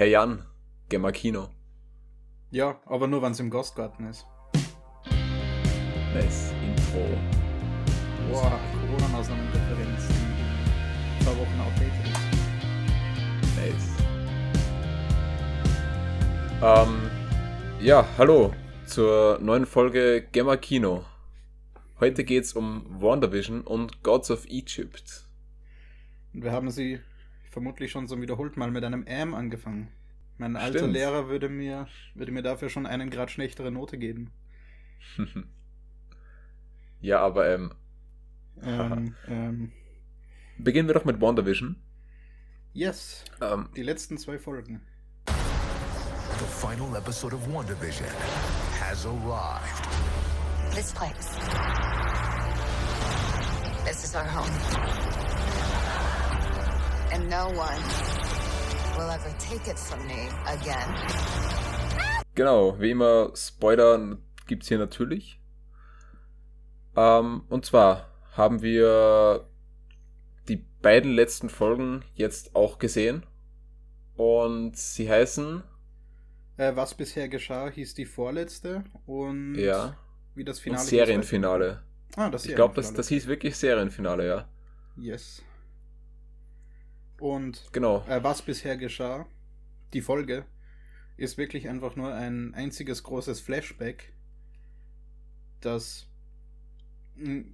Hey 0.00 0.12
Jan, 0.12 0.42
geh 0.88 0.96
mal 0.96 1.12
Kino. 1.12 1.50
Ja, 2.50 2.80
aber 2.86 3.06
nur 3.06 3.20
wenn 3.20 3.32
es 3.32 3.40
im 3.40 3.50
Gastgarten 3.50 4.08
ist. 4.08 4.24
Nice 6.14 6.54
Intro. 6.64 7.06
Boah, 8.30 8.58
Corona-Maßnahmen-Referenz, 8.80 10.08
zwei 11.20 11.36
Wochen 11.36 11.60
outdated. 11.60 12.06
Nice. 13.58 13.90
Ähm, 16.62 17.10
ja, 17.78 18.08
hallo 18.16 18.54
zur 18.86 19.38
neuen 19.42 19.66
Folge 19.66 20.26
Gemma 20.32 20.56
Kino. 20.56 21.04
Heute 22.00 22.24
geht's 22.24 22.54
um 22.54 22.86
WandaVision 22.88 23.60
und 23.60 24.02
Gods 24.02 24.30
of 24.30 24.46
Egypt. 24.46 25.26
Und 26.32 26.42
wir 26.42 26.52
haben 26.52 26.70
sie 26.70 27.00
vermutlich 27.50 27.90
schon 27.92 28.08
so 28.08 28.20
wiederholt 28.20 28.56
mal 28.56 28.70
mit 28.70 28.84
einem 28.84 29.04
M 29.06 29.34
angefangen. 29.34 29.88
Mein 30.38 30.56
alter 30.56 30.78
Stimmt. 30.80 30.94
Lehrer 30.94 31.28
würde 31.28 31.48
mir, 31.50 31.88
würde 32.14 32.32
mir 32.32 32.42
dafür 32.42 32.70
schon 32.70 32.86
einen 32.86 33.10
Grad 33.10 33.30
schlechtere 33.30 33.70
Note 33.70 33.98
geben. 33.98 34.32
ja, 37.00 37.20
aber 37.20 37.48
ähm, 37.54 37.72
Ähm, 38.62 39.14
ähm, 39.28 39.72
beginnen 40.58 40.88
wir 40.88 40.94
doch 40.94 41.04
mit 41.04 41.20
WandaVision. 41.20 41.76
yes, 42.72 43.24
Ähm, 43.40 43.68
die 43.76 43.82
letzten 43.82 44.18
zwei 44.18 44.38
Folgen. 44.38 44.80
The 45.26 46.46
final 46.46 46.96
episode 46.96 47.34
of 47.34 47.46
WandaVision 47.52 48.06
has 48.80 49.04
arrived. 49.06 49.86
This 50.74 50.92
place. 50.92 51.36
This 53.84 54.04
is 54.04 54.14
our 54.14 54.24
home. 54.24 55.29
And 57.12 57.28
no 57.28 57.46
one 57.48 57.80
will 58.96 59.10
ever 59.10 59.32
take 59.38 59.68
it 59.70 59.78
from 59.78 59.98
me 60.06 60.28
again. 60.46 60.88
Genau, 62.34 62.78
wie 62.80 62.90
immer, 62.92 63.32
Spoiler 63.34 64.16
gibt's 64.46 64.68
hier 64.68 64.78
natürlich. 64.78 65.40
Ähm, 66.96 67.42
und 67.48 67.64
zwar 67.66 68.06
haben 68.36 68.62
wir 68.62 69.46
die 70.48 70.64
beiden 70.82 71.12
letzten 71.12 71.48
Folgen 71.48 72.02
jetzt 72.14 72.54
auch 72.54 72.78
gesehen. 72.78 73.24
Und 74.16 74.76
sie 74.76 75.10
heißen, 75.10 75.62
Äh, 76.56 76.76
was 76.76 76.94
bisher 76.94 77.28
geschah, 77.28 77.70
hieß 77.70 77.94
die 77.94 78.04
vorletzte 78.06 78.84
und 79.06 79.54
ja, 79.54 79.96
wie 80.34 80.44
das 80.44 80.58
und 80.58 80.62
Finale 80.64 80.80
hieß, 80.82 80.90
Serienfinale. 80.90 81.82
Ah, 82.16 82.28
das 82.28 82.44
Ich 82.44 82.54
glaube, 82.54 82.74
das, 82.74 82.86
Serienfinale. 82.86 82.96
das 82.96 83.08
hieß 83.08 83.26
wirklich 83.26 83.56
Serienfinale, 83.56 84.26
ja. 84.26 84.48
Yes. 84.96 85.42
Und 87.20 87.68
Genau. 87.72 88.04
äh, 88.08 88.22
was 88.22 88.42
bisher 88.42 88.76
geschah, 88.76 89.26
die 89.92 90.00
Folge, 90.00 90.44
ist 91.16 91.38
wirklich 91.38 91.68
einfach 91.68 91.96
nur 91.96 92.14
ein 92.14 92.54
einziges 92.54 93.02
großes 93.02 93.40
Flashback, 93.40 94.12
das. 95.60 96.06
mh, 97.16 97.44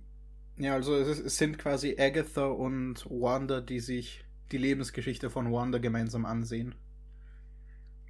Ja, 0.59 0.75
also 0.75 0.95
es, 0.97 1.09
ist, 1.09 1.27
es 1.27 1.37
sind 1.37 1.59
quasi 1.59 1.97
Agatha 1.99 2.47
und 2.47 3.05
Wanda, 3.11 3.61
die 3.61 3.81
sich 3.81 4.25
die 4.53 4.59
Lebensgeschichte 4.59 5.29
von 5.31 5.53
Wanda 5.53 5.79
gemeinsam 5.79 6.25
ansehen. 6.25 6.75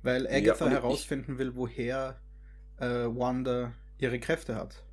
Weil 0.03 0.29
Agatha 0.29 0.67
ich- 0.67 0.73
herausfinden 0.73 1.39
will, 1.39 1.57
woher 1.57 2.21
äh, 2.79 2.87
Wanda 3.07 3.73
ihre 3.99 4.21
Kräfte 4.21 4.55
hat. 4.55 4.85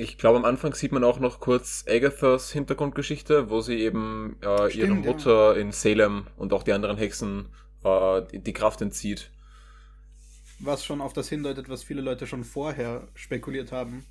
Ich 0.00 0.16
glaube, 0.16 0.38
am 0.38 0.44
Anfang 0.44 0.74
sieht 0.74 0.92
man 0.92 1.02
auch 1.02 1.18
noch 1.18 1.40
kurz 1.40 1.84
Agathas 1.88 2.52
Hintergrundgeschichte, 2.52 3.50
wo 3.50 3.60
sie 3.60 3.80
eben 3.80 4.36
äh, 4.42 4.46
ihrer 4.46 4.70
Stimmt, 4.70 5.04
ja. 5.04 5.10
Mutter 5.10 5.56
in 5.56 5.72
Salem 5.72 6.28
und 6.36 6.52
auch 6.52 6.62
die 6.62 6.72
anderen 6.72 6.96
Hexen 6.96 7.48
äh, 7.82 8.22
die, 8.30 8.38
die 8.38 8.52
Kraft 8.52 8.80
entzieht. 8.80 9.32
Was 10.60 10.84
schon 10.84 11.00
auf 11.00 11.14
das 11.14 11.28
hindeutet, 11.28 11.68
was 11.68 11.82
viele 11.82 12.00
Leute 12.00 12.28
schon 12.28 12.44
vorher 12.44 13.08
spekuliert 13.14 13.72
haben, 13.72 14.06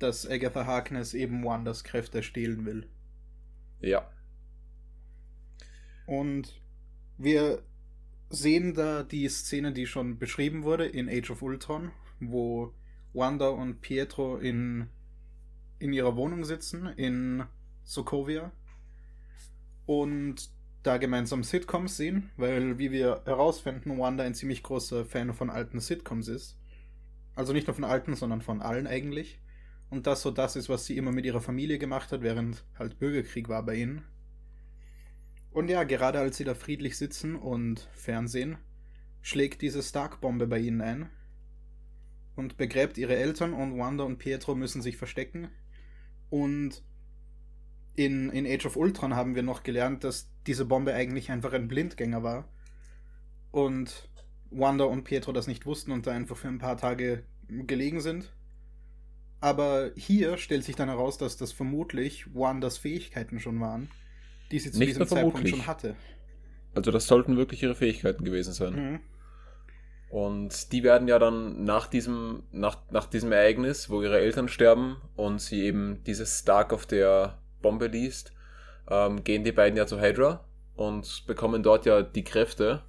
dass 0.00 0.28
Agatha 0.28 0.66
Harkness 0.66 1.14
eben 1.14 1.44
Wandas 1.44 1.84
Kräfte 1.84 2.24
stehlen 2.24 2.66
will. 2.66 2.88
Ja. 3.80 4.10
Und 6.06 6.60
wir 7.16 7.62
sehen 8.28 8.74
da 8.74 9.04
die 9.04 9.28
Szene, 9.28 9.72
die 9.72 9.86
schon 9.86 10.18
beschrieben 10.18 10.64
wurde 10.64 10.86
in 10.86 11.08
Age 11.08 11.30
of 11.30 11.42
Ultron, 11.42 11.92
wo 12.18 12.72
Wanda 13.12 13.50
und 13.50 13.80
Pietro 13.80 14.36
in, 14.36 14.88
in 15.78 15.92
ihrer 15.92 16.16
Wohnung 16.16 16.44
sitzen, 16.44 16.86
in 16.96 17.44
Sokovia. 17.84 18.52
Und 19.86 20.50
da 20.82 20.98
gemeinsam 20.98 21.42
Sitcoms 21.42 21.96
sehen, 21.96 22.30
weil, 22.36 22.78
wie 22.78 22.92
wir 22.92 23.22
herausfinden, 23.24 23.98
Wanda 23.98 24.24
ein 24.24 24.34
ziemlich 24.34 24.62
großer 24.62 25.04
Fan 25.04 25.34
von 25.34 25.50
alten 25.50 25.80
Sitcoms 25.80 26.28
ist. 26.28 26.56
Also 27.34 27.52
nicht 27.52 27.66
nur 27.66 27.74
von 27.74 27.84
alten, 27.84 28.16
sondern 28.16 28.42
von 28.42 28.62
allen 28.62 28.86
eigentlich. 28.86 29.40
Und 29.90 30.06
das 30.06 30.22
so 30.22 30.30
das 30.30 30.56
ist, 30.56 30.68
was 30.68 30.84
sie 30.84 30.96
immer 30.96 31.12
mit 31.12 31.24
ihrer 31.24 31.40
Familie 31.40 31.78
gemacht 31.78 32.12
hat, 32.12 32.22
während 32.22 32.64
halt 32.78 32.98
Bürgerkrieg 32.98 33.48
war 33.48 33.62
bei 33.62 33.76
ihnen. 33.76 34.04
Und 35.50 35.68
ja, 35.70 35.84
gerade 35.84 36.18
als 36.18 36.36
sie 36.36 36.44
da 36.44 36.54
friedlich 36.54 36.98
sitzen 36.98 37.36
und 37.36 37.88
Fernsehen, 37.92 38.58
schlägt 39.22 39.62
diese 39.62 39.82
Stark-Bombe 39.82 40.46
bei 40.46 40.58
ihnen 40.58 40.80
ein 40.80 41.10
und 42.36 42.56
begräbt 42.56 42.98
ihre 42.98 43.16
Eltern 43.16 43.52
und 43.52 43.78
Wanda 43.78 44.04
und 44.04 44.18
Pietro 44.18 44.54
müssen 44.54 44.82
sich 44.82 44.96
verstecken. 44.96 45.48
Und 46.30 46.82
in, 47.96 48.30
in 48.30 48.46
Age 48.46 48.66
of 48.66 48.76
Ultron 48.76 49.14
haben 49.14 49.34
wir 49.34 49.42
noch 49.42 49.62
gelernt, 49.62 50.04
dass 50.04 50.28
diese 50.46 50.64
Bombe 50.64 50.94
eigentlich 50.94 51.30
einfach 51.30 51.52
ein 51.52 51.68
Blindgänger 51.68 52.22
war. 52.22 52.48
Und 53.50 54.08
Wanda 54.50 54.84
und 54.84 55.04
Pietro 55.04 55.32
das 55.32 55.46
nicht 55.46 55.66
wussten 55.66 55.92
und 55.92 56.06
da 56.06 56.12
einfach 56.12 56.36
für 56.36 56.48
ein 56.48 56.58
paar 56.58 56.76
Tage 56.76 57.24
gelegen 57.48 58.00
sind. 58.00 58.32
Aber 59.40 59.90
hier 59.96 60.36
stellt 60.36 60.64
sich 60.64 60.74
dann 60.76 60.88
heraus, 60.88 61.18
dass 61.18 61.36
das 61.36 61.52
vermutlich 61.52 62.34
Wandas 62.34 62.76
Fähigkeiten 62.78 63.40
schon 63.40 63.60
waren, 63.60 63.88
die 64.50 64.58
sie 64.58 64.72
zu 64.72 64.78
Nicht 64.78 64.90
diesem 64.90 65.06
Zeitpunkt 65.06 65.38
vermutlich. 65.38 65.50
schon 65.50 65.66
hatte. 65.66 65.96
Also 66.74 66.90
das 66.90 67.06
sollten 67.06 67.36
wirklich 67.36 67.62
ihre 67.62 67.74
Fähigkeiten 67.74 68.24
gewesen 68.24 68.52
sein. 68.52 68.74
Mhm. 68.74 69.00
Und 70.10 70.72
die 70.72 70.82
werden 70.82 71.06
ja 71.06 71.18
dann 71.18 71.64
nach 71.64 71.86
diesem, 71.86 72.42
nach, 72.50 72.78
nach 72.90 73.06
diesem 73.06 73.30
Ereignis, 73.32 73.90
wo 73.90 74.00
ihre 74.02 74.18
Eltern 74.18 74.48
sterben 74.48 74.96
und 75.16 75.40
sie 75.40 75.62
eben 75.64 76.02
dieses 76.04 76.38
Stark 76.40 76.72
auf 76.72 76.86
der 76.86 77.38
Bombe 77.60 77.88
liest, 77.88 78.32
ähm, 78.88 79.22
gehen 79.22 79.44
die 79.44 79.52
beiden 79.52 79.76
ja 79.76 79.86
zu 79.86 80.00
Hydra 80.00 80.44
und 80.76 81.24
bekommen 81.26 81.62
dort 81.62 81.84
ja 81.84 82.02
die 82.02 82.24
Kräfte 82.24 82.82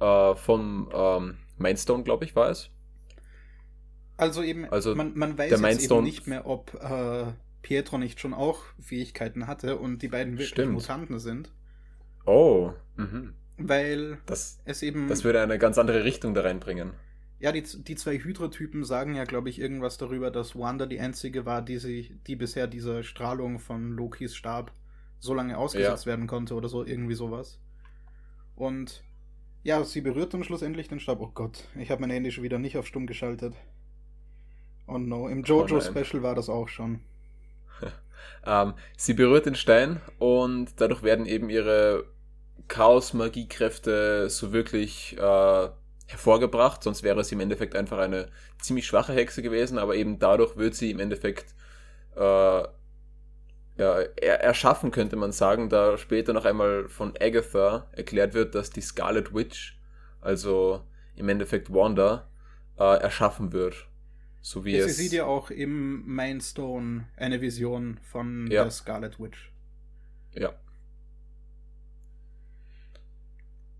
äh, 0.00 0.34
vom 0.34 0.90
ähm, 0.92 1.38
Mindstone, 1.58 2.02
glaube 2.02 2.24
ich, 2.24 2.34
war 2.34 2.50
es. 2.50 2.70
Also 4.16 4.42
eben, 4.42 4.64
Also 4.70 4.94
man, 4.94 5.16
man 5.16 5.38
weiß 5.38 5.60
jetzt 5.60 5.90
eben 5.90 6.02
nicht 6.02 6.26
mehr, 6.26 6.46
ob 6.46 6.74
äh, 6.74 7.26
Pietro 7.62 7.98
nicht 7.98 8.20
schon 8.20 8.34
auch 8.34 8.60
Fähigkeiten 8.80 9.46
hatte 9.46 9.76
und 9.76 10.02
die 10.02 10.08
beiden 10.08 10.34
wirklich 10.34 10.48
Stimmt. 10.48 10.72
Mutanten 10.72 11.18
sind, 11.18 11.50
Oh, 12.26 12.72
mhm. 12.96 13.34
Weil 13.56 14.18
das, 14.26 14.60
es 14.64 14.82
eben, 14.82 15.08
das 15.08 15.24
würde 15.24 15.40
eine 15.42 15.58
ganz 15.58 15.78
andere 15.78 16.04
Richtung 16.04 16.34
da 16.34 16.42
reinbringen. 16.42 16.92
ja, 17.38 17.52
die, 17.52 17.62
die 17.62 17.94
zwei 17.96 18.18
Hydra-Typen 18.18 18.84
sagen 18.84 19.14
ja, 19.14 19.24
glaube 19.24 19.50
ich, 19.50 19.58
irgendwas 19.60 19.98
darüber, 19.98 20.30
dass 20.30 20.56
Wanda 20.56 20.86
die 20.86 21.00
einzige 21.00 21.44
war, 21.46 21.62
die 21.62 21.78
sich, 21.78 22.12
die 22.26 22.36
bisher 22.36 22.66
dieser 22.66 23.02
Strahlung 23.02 23.58
von 23.58 23.92
Lokis 23.92 24.34
Stab 24.34 24.72
so 25.18 25.34
lange 25.34 25.56
ausgesetzt 25.58 26.06
werden 26.06 26.26
konnte 26.26 26.54
oder 26.54 26.68
so, 26.68 26.84
irgendwie 26.84 27.14
sowas. 27.14 27.58
Und 28.56 29.02
ja, 29.62 29.82
sie 29.84 30.00
berührt 30.00 30.34
dann 30.34 30.44
schlussendlich 30.44 30.88
den 30.88 31.00
Stab. 31.00 31.20
Oh 31.20 31.30
Gott, 31.34 31.64
ich 31.78 31.90
habe 31.90 32.00
mein 32.02 32.10
Handy 32.10 32.30
schon 32.30 32.44
wieder 32.44 32.58
nicht 32.58 32.76
auf 32.78 32.86
stumm 32.86 33.06
geschaltet. 33.06 33.54
Oh 34.86 34.98
no, 34.98 35.28
im 35.28 35.40
Oh. 35.40 35.44
Jojo-Special 35.44 36.22
war 36.22 36.34
das 36.34 36.48
auch 36.48 36.68
schon. 36.68 37.00
Ähm, 38.46 38.74
sie 38.96 39.14
berührt 39.14 39.46
den 39.46 39.54
Stein 39.54 40.00
und 40.18 40.78
dadurch 40.78 41.02
werden 41.02 41.24
eben 41.24 41.48
ihre 41.48 42.04
Chaos-Magie-Kräfte 42.68 44.28
so 44.30 44.52
wirklich 44.52 45.16
äh, 45.18 45.68
hervorgebracht. 46.06 46.82
Sonst 46.82 47.02
wäre 47.02 47.24
sie 47.24 47.34
im 47.34 47.40
Endeffekt 47.40 47.76
einfach 47.76 47.98
eine 47.98 48.28
ziemlich 48.60 48.86
schwache 48.86 49.12
Hexe 49.12 49.42
gewesen, 49.42 49.78
aber 49.78 49.94
eben 49.96 50.18
dadurch 50.18 50.56
wird 50.56 50.74
sie 50.74 50.90
im 50.90 51.00
Endeffekt 51.00 51.54
äh, 52.16 52.62
ja, 53.76 54.00
er 54.16 54.40
erschaffen, 54.40 54.90
könnte 54.92 55.16
man 55.16 55.32
sagen, 55.32 55.68
da 55.68 55.98
später 55.98 56.32
noch 56.32 56.44
einmal 56.44 56.88
von 56.88 57.12
Agatha 57.20 57.88
erklärt 57.92 58.32
wird, 58.34 58.54
dass 58.54 58.70
die 58.70 58.80
Scarlet 58.80 59.34
Witch, 59.34 59.76
also 60.20 60.82
im 61.16 61.28
Endeffekt 61.28 61.72
Wanda, 61.72 62.28
äh, 62.78 62.98
erschaffen 63.00 63.52
wird. 63.52 63.88
So 64.42 64.64
wie 64.64 64.72
sie 64.72 64.78
es. 64.90 64.96
sieht 64.96 65.12
ja 65.12 65.24
auch 65.24 65.50
im 65.50 66.04
Mindstone 66.06 67.08
eine 67.16 67.40
Vision 67.40 67.98
von 68.02 68.46
Ja. 68.48 68.62
der 68.62 68.70
Scarlet 68.70 69.18
Witch. 69.18 69.50
Ja. 70.32 70.52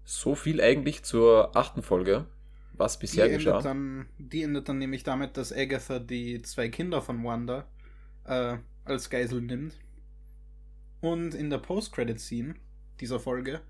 So 0.05 0.35
viel 0.35 0.61
eigentlich 0.61 1.03
zur 1.03 1.57
achten 1.57 1.83
Folge, 1.83 2.27
was 2.73 2.99
Die 3.07 3.07
bisher 3.07 3.27
endet, 3.27 3.57
geschah. 3.57 3.63
dann, 3.63 4.07
die 4.19 4.43
endet 4.43 4.69
dann 4.69 4.79
nämlich 4.79 5.03
damit, 5.03 5.37
dass 5.37 5.53
Agatha 5.53 5.99
die 5.99 6.43
zwei 6.43 6.69
Kinder 6.69 7.01
von 7.03 7.25
Wanda 7.25 7.67
äh, 8.25 8.59
als 8.85 9.11
Geisel 9.11 9.41
nimmt. 9.41 9.75
Und 11.01 11.35
in 11.35 11.51
der 11.51 11.59
Post-Credit-Scene 11.59 12.55
dieser 13.01 13.21
Folge 13.21 13.61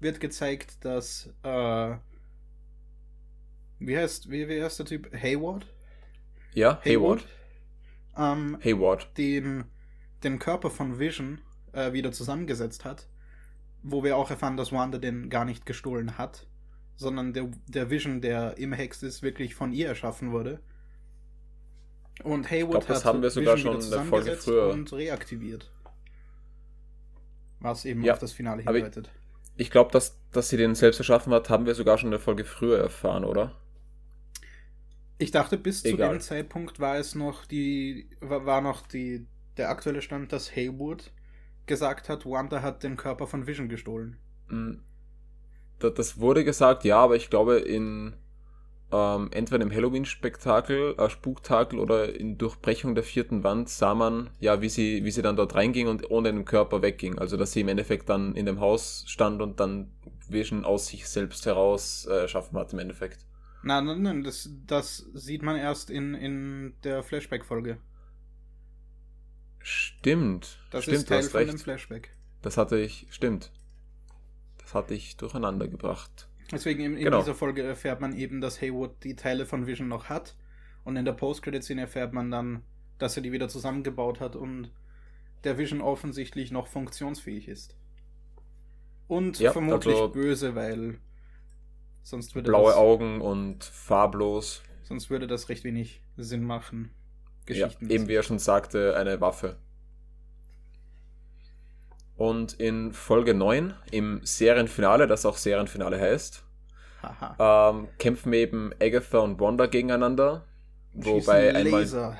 wird 0.00 0.20
gezeigt, 0.20 0.84
dass 0.84 1.32
äh, 1.42 1.96
wie 3.78 3.96
heißt, 3.96 4.30
wie, 4.30 4.48
wie 4.48 4.62
heißt 4.62 4.78
der 4.78 4.86
Typ? 4.86 5.12
Hayward? 5.12 5.66
Ja, 6.54 6.80
Hayward. 6.84 7.26
Ähm, 8.16 8.58
Hayward. 8.62 9.16
den, 9.18 9.64
den 10.22 10.38
Körper 10.38 10.70
von 10.70 10.98
Vision 10.98 11.40
äh, 11.72 11.92
wieder 11.92 12.12
zusammengesetzt 12.12 12.84
hat, 12.84 13.08
wo 13.82 14.04
wir 14.04 14.16
auch 14.16 14.30
erfahren, 14.30 14.56
dass 14.56 14.72
Wanda 14.72 14.98
den 14.98 15.28
gar 15.30 15.44
nicht 15.44 15.66
gestohlen 15.66 16.18
hat, 16.18 16.46
sondern 16.96 17.32
der, 17.32 17.50
der 17.68 17.90
Vision, 17.90 18.20
der 18.20 18.58
im 18.58 18.72
Hex 18.72 19.02
ist, 19.02 19.22
wirklich 19.22 19.54
von 19.54 19.72
ihr 19.72 19.88
erschaffen 19.88 20.32
wurde. 20.32 20.60
Und 22.22 22.50
Hayward 22.50 22.70
glaub, 22.70 22.86
das 22.86 23.04
hat 23.04 23.14
haben 23.14 23.22
wir 23.22 23.30
sogar 23.30 23.56
Vision 23.56 23.74
schon 23.80 23.82
in 23.84 23.90
der 23.90 24.02
Folge 24.02 24.32
früher. 24.36 24.68
und 24.72 24.92
reaktiviert. 24.92 25.70
Was 27.60 27.84
eben 27.84 28.02
Ja, 28.02 28.14
auf 28.14 28.18
das 28.18 28.32
Finale 28.32 28.62
aber 28.66 28.76
ich- 28.76 28.84
hindeutet. 28.84 29.10
Ich 29.56 29.70
glaube, 29.70 29.90
dass, 29.90 30.18
dass 30.32 30.48
sie 30.48 30.56
den 30.56 30.74
selbst 30.74 30.98
erschaffen 30.98 31.32
hat, 31.34 31.50
haben 31.50 31.66
wir 31.66 31.74
sogar 31.74 31.98
schon 31.98 32.06
in 32.08 32.12
der 32.12 32.20
Folge 32.20 32.44
früher 32.44 32.78
erfahren, 32.78 33.24
oder? 33.24 33.54
Ich 35.18 35.30
dachte, 35.30 35.58
bis 35.58 35.82
zu 35.82 35.88
Egal. 35.88 36.14
dem 36.14 36.20
Zeitpunkt 36.20 36.80
war 36.80 36.96
es 36.96 37.14
noch 37.14 37.44
die, 37.44 38.08
war, 38.20 38.46
war 38.46 38.60
noch 38.62 38.86
die, 38.86 39.26
der 39.58 39.68
aktuelle 39.68 40.00
Stand, 40.00 40.32
dass 40.32 40.56
Haywood 40.56 41.12
gesagt 41.66 42.08
hat, 42.08 42.24
Wanda 42.26 42.62
hat 42.62 42.82
den 42.82 42.96
Körper 42.96 43.26
von 43.26 43.46
Vision 43.46 43.68
gestohlen. 43.68 44.18
Mm, 44.48 44.74
da- 45.78 45.90
Das 45.90 46.18
wurde 46.20 46.44
gesagt, 46.44 46.84
ja, 46.84 46.98
aber 46.98 47.16
ich 47.16 47.30
glaube 47.30 47.56
in 47.58 48.14
ähm, 48.92 49.30
entweder 49.32 49.64
im 49.64 49.72
Halloween-Spektakel, 49.72 50.96
äh, 50.98 51.10
Spuktakel 51.10 51.78
oder 51.80 52.14
in 52.14 52.38
Durchbrechung 52.38 52.94
der 52.94 53.04
vierten 53.04 53.44
Wand 53.44 53.68
sah 53.70 53.94
man, 53.94 54.30
ja, 54.40 54.60
wie 54.62 54.68
sie, 54.68 55.04
wie 55.04 55.10
sie 55.10 55.22
dann 55.22 55.36
dort 55.36 55.54
reinging 55.56 55.88
und 55.88 56.10
ohne 56.10 56.32
den 56.32 56.44
Körper 56.44 56.82
wegging. 56.82 57.18
Also 57.18 57.36
dass 57.38 57.52
sie 57.52 57.62
im 57.62 57.68
Endeffekt 57.68 58.08
dann 58.10 58.34
in 58.36 58.46
dem 58.46 58.60
Haus 58.60 59.04
stand 59.08 59.42
und 59.42 59.60
dann 59.60 59.90
Vision 60.28 60.64
aus 60.64 60.88
sich 60.88 61.08
selbst 61.08 61.46
heraus 61.46 62.06
äh, 62.10 62.14
erschaffen 62.22 62.58
hat 62.58 62.72
im 62.74 62.80
Endeffekt. 62.80 63.26
Nein, 63.62 63.84
nein, 63.86 64.02
nein, 64.02 64.24
das, 64.24 64.50
das 64.66 65.06
sieht 65.14 65.42
man 65.42 65.56
erst 65.56 65.90
in, 65.90 66.14
in 66.14 66.74
der 66.84 67.02
Flashback-Folge. 67.02 67.78
Stimmt. 69.62 70.58
Das 70.70 70.84
stimmt, 70.84 70.98
ist 70.98 71.08
Teil 71.08 71.22
von 71.22 71.40
dem 71.40 71.50
recht. 71.50 71.62
Flashback. 71.62 72.10
Das 72.42 72.56
hatte 72.56 72.78
ich, 72.78 73.06
stimmt. 73.10 73.52
Das 74.58 74.74
hatte 74.74 74.94
ich 74.94 75.16
durcheinander 75.16 75.68
gebracht. 75.68 76.28
Deswegen 76.50 76.82
in, 76.82 76.96
in 76.96 77.04
Genau. 77.04 77.20
dieser 77.20 77.34
Folge 77.34 77.62
erfährt 77.62 78.00
man 78.00 78.14
eben, 78.16 78.40
dass 78.40 78.60
Haywood 78.60 79.02
die 79.04 79.16
Teile 79.16 79.46
von 79.46 79.66
Vision 79.66 79.88
noch 79.88 80.08
hat. 80.08 80.36
Und 80.84 80.96
in 80.96 81.04
der 81.04 81.12
Post-Credit-Szene 81.12 81.82
erfährt 81.82 82.12
man 82.12 82.30
dann, 82.30 82.62
dass 82.98 83.16
er 83.16 83.22
die 83.22 83.32
wieder 83.32 83.48
zusammengebaut 83.48 84.20
hat 84.20 84.34
und 84.36 84.70
der 85.44 85.58
Vision 85.58 85.80
offensichtlich 85.80 86.50
noch 86.50 86.66
funktionsfähig 86.66 87.48
ist. 87.48 87.76
Und 89.08 89.38
Ja, 89.38 89.52
vermutlich 89.52 89.94
also- 89.94 90.08
böse, 90.08 90.54
weil 90.54 90.98
sonst 92.02 92.34
würde, 92.34 92.48
Blaue 92.50 92.70
das, 92.70 92.76
Augen 92.76 93.20
und 93.20 93.62
farblos. 93.64 94.62
sonst 94.82 95.10
würde 95.10 95.26
das 95.26 95.48
recht 95.48 95.64
wenig 95.64 96.00
Sinn 96.16 96.44
machen. 96.44 96.90
Ja, 97.48 97.66
Geschichten. 97.66 97.90
eben 97.90 98.08
wie 98.08 98.14
er 98.14 98.22
schon 98.22 98.38
sagte, 98.38 98.96
eine 98.96 99.20
Waffe. 99.20 99.56
Und 102.16 102.52
in 102.54 102.92
Folge 102.92 103.34
9, 103.34 103.74
im 103.90 104.20
Serienfinale, 104.22 105.06
das 105.06 105.26
auch 105.26 105.36
Serienfinale 105.36 106.00
heißt, 106.00 106.44
ähm, 107.38 107.88
kämpfen 107.98 108.32
eben 108.32 108.72
Agatha 108.80 109.18
und 109.18 109.40
Wanda 109.40 109.66
gegeneinander. 109.66 110.44
Wobei 110.94 111.54
einmal, 111.54 112.16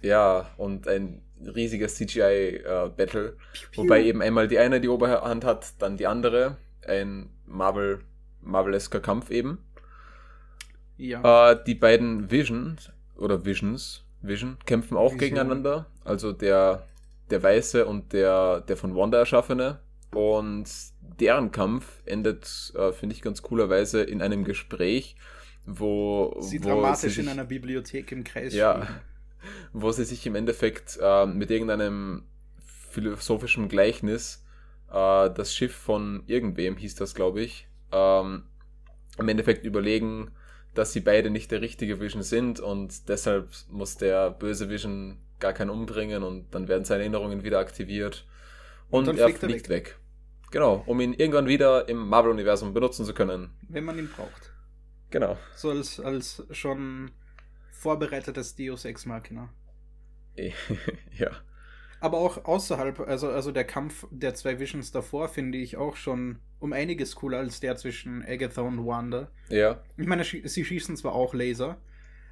ja, 0.00 0.46
und 0.56 0.88
ein 0.88 1.22
riesiges 1.44 1.96
CGI-Battle. 1.96 3.36
Wobei 3.74 4.04
eben 4.04 4.22
einmal 4.22 4.48
die 4.48 4.58
eine 4.58 4.80
die 4.80 4.88
Oberhand 4.88 5.44
hat, 5.44 5.74
dann 5.80 5.96
die 5.96 6.06
andere. 6.06 6.56
Ein 6.86 7.30
Marvel, 7.46 8.00
Marvelesker 8.42 9.00
Kampf 9.00 9.30
eben. 9.30 9.58
Ja. 10.96 11.50
Äh, 11.50 11.64
die 11.66 11.74
beiden 11.74 12.30
Visions 12.30 12.90
oder 13.16 13.44
Visions, 13.44 14.05
Vision 14.26 14.56
kämpfen 14.66 14.96
auch 14.96 15.12
Vision. 15.14 15.18
gegeneinander. 15.18 15.86
Also 16.04 16.32
der, 16.32 16.86
der 17.30 17.42
Weiße 17.42 17.86
und 17.86 18.12
der, 18.12 18.60
der 18.60 18.76
von 18.76 18.94
Wanda 18.94 19.18
erschaffene. 19.18 19.80
Und 20.14 20.68
deren 21.20 21.50
Kampf 21.50 22.02
endet, 22.06 22.72
äh, 22.76 22.92
finde 22.92 23.14
ich 23.14 23.22
ganz 23.22 23.42
coolerweise, 23.42 24.02
in 24.02 24.22
einem 24.22 24.44
Gespräch, 24.44 25.16
wo, 25.66 26.36
Sie 26.40 26.62
wo 26.62 26.68
dramatisch 26.68 27.14
sie 27.14 27.20
in 27.20 27.26
sich, 27.26 27.28
einer 27.28 27.44
Bibliothek 27.44 28.12
im 28.12 28.24
Kreis 28.24 28.54
ja, 28.54 28.82
stehen. 28.82 28.96
wo 29.72 29.90
sie 29.90 30.04
sich 30.04 30.26
im 30.26 30.34
Endeffekt 30.34 30.98
äh, 31.02 31.26
mit 31.26 31.50
irgendeinem 31.50 32.22
philosophischen 32.90 33.68
Gleichnis 33.68 34.44
äh, 34.90 35.30
das 35.30 35.54
Schiff 35.54 35.74
von 35.74 36.22
irgendwem, 36.26 36.76
hieß 36.76 36.94
das, 36.94 37.14
glaube 37.14 37.42
ich, 37.42 37.68
ähm, 37.92 38.44
im 39.18 39.28
Endeffekt 39.28 39.64
überlegen, 39.64 40.30
dass 40.76 40.92
sie 40.92 41.00
beide 41.00 41.30
nicht 41.30 41.50
der 41.50 41.60
richtige 41.60 42.00
Vision 42.00 42.22
sind 42.22 42.60
und 42.60 43.08
deshalb 43.08 43.48
muss 43.70 43.96
der 43.96 44.30
böse 44.30 44.68
Vision 44.68 45.18
gar 45.38 45.52
keinen 45.52 45.70
umbringen 45.70 46.22
und 46.22 46.54
dann 46.54 46.68
werden 46.68 46.84
seine 46.84 47.02
Erinnerungen 47.02 47.44
wieder 47.44 47.58
aktiviert 47.58 48.26
und, 48.90 49.06
dann 49.06 49.18
er 49.18 49.26
fliegt 49.26 49.42
er 49.42 49.48
fliegt 49.48 49.68
weg. 49.68 49.98
Genau, 50.50 50.82
um 50.86 51.00
ihn 51.00 51.12
irgendwann 51.12 51.48
wieder 51.48 51.88
im 51.88 52.08
Marvel-Universum 52.08 52.72
benutzen 52.72 53.04
zu 53.04 53.14
können. 53.14 53.50
Wenn 53.68 53.84
man 53.84 53.98
ihn 53.98 54.08
braucht. 54.08 54.52
Genau. 55.10 55.36
So 55.56 55.70
als, 55.70 55.98
als 56.00 56.44
schon 56.50 57.10
vorbereitetes 57.72 58.54
Deus 58.54 58.84
Ex 58.84 59.06
Machina. 59.06 59.52
ja. 60.36 61.30
Aber 62.00 62.18
auch 62.18 62.44
außerhalb, 62.44 63.00
also, 63.00 63.30
also 63.30 63.52
der 63.52 63.64
Kampf 63.64 64.06
der 64.10 64.34
zwei 64.34 64.58
Visions 64.60 64.92
davor 64.92 65.28
finde 65.28 65.58
ich 65.58 65.76
auch 65.76 65.96
schon 65.96 66.38
um 66.58 66.72
einiges 66.72 67.16
cooler 67.16 67.38
als 67.38 67.60
der 67.60 67.76
zwischen 67.76 68.22
Agatha 68.26 68.62
und 68.62 68.86
Wanda. 68.86 69.30
Ja. 69.48 69.80
Ich 69.96 70.06
meine, 70.06 70.24
sie 70.24 70.64
schießen 70.64 70.96
zwar 70.96 71.14
auch 71.14 71.32
Laser, 71.34 71.78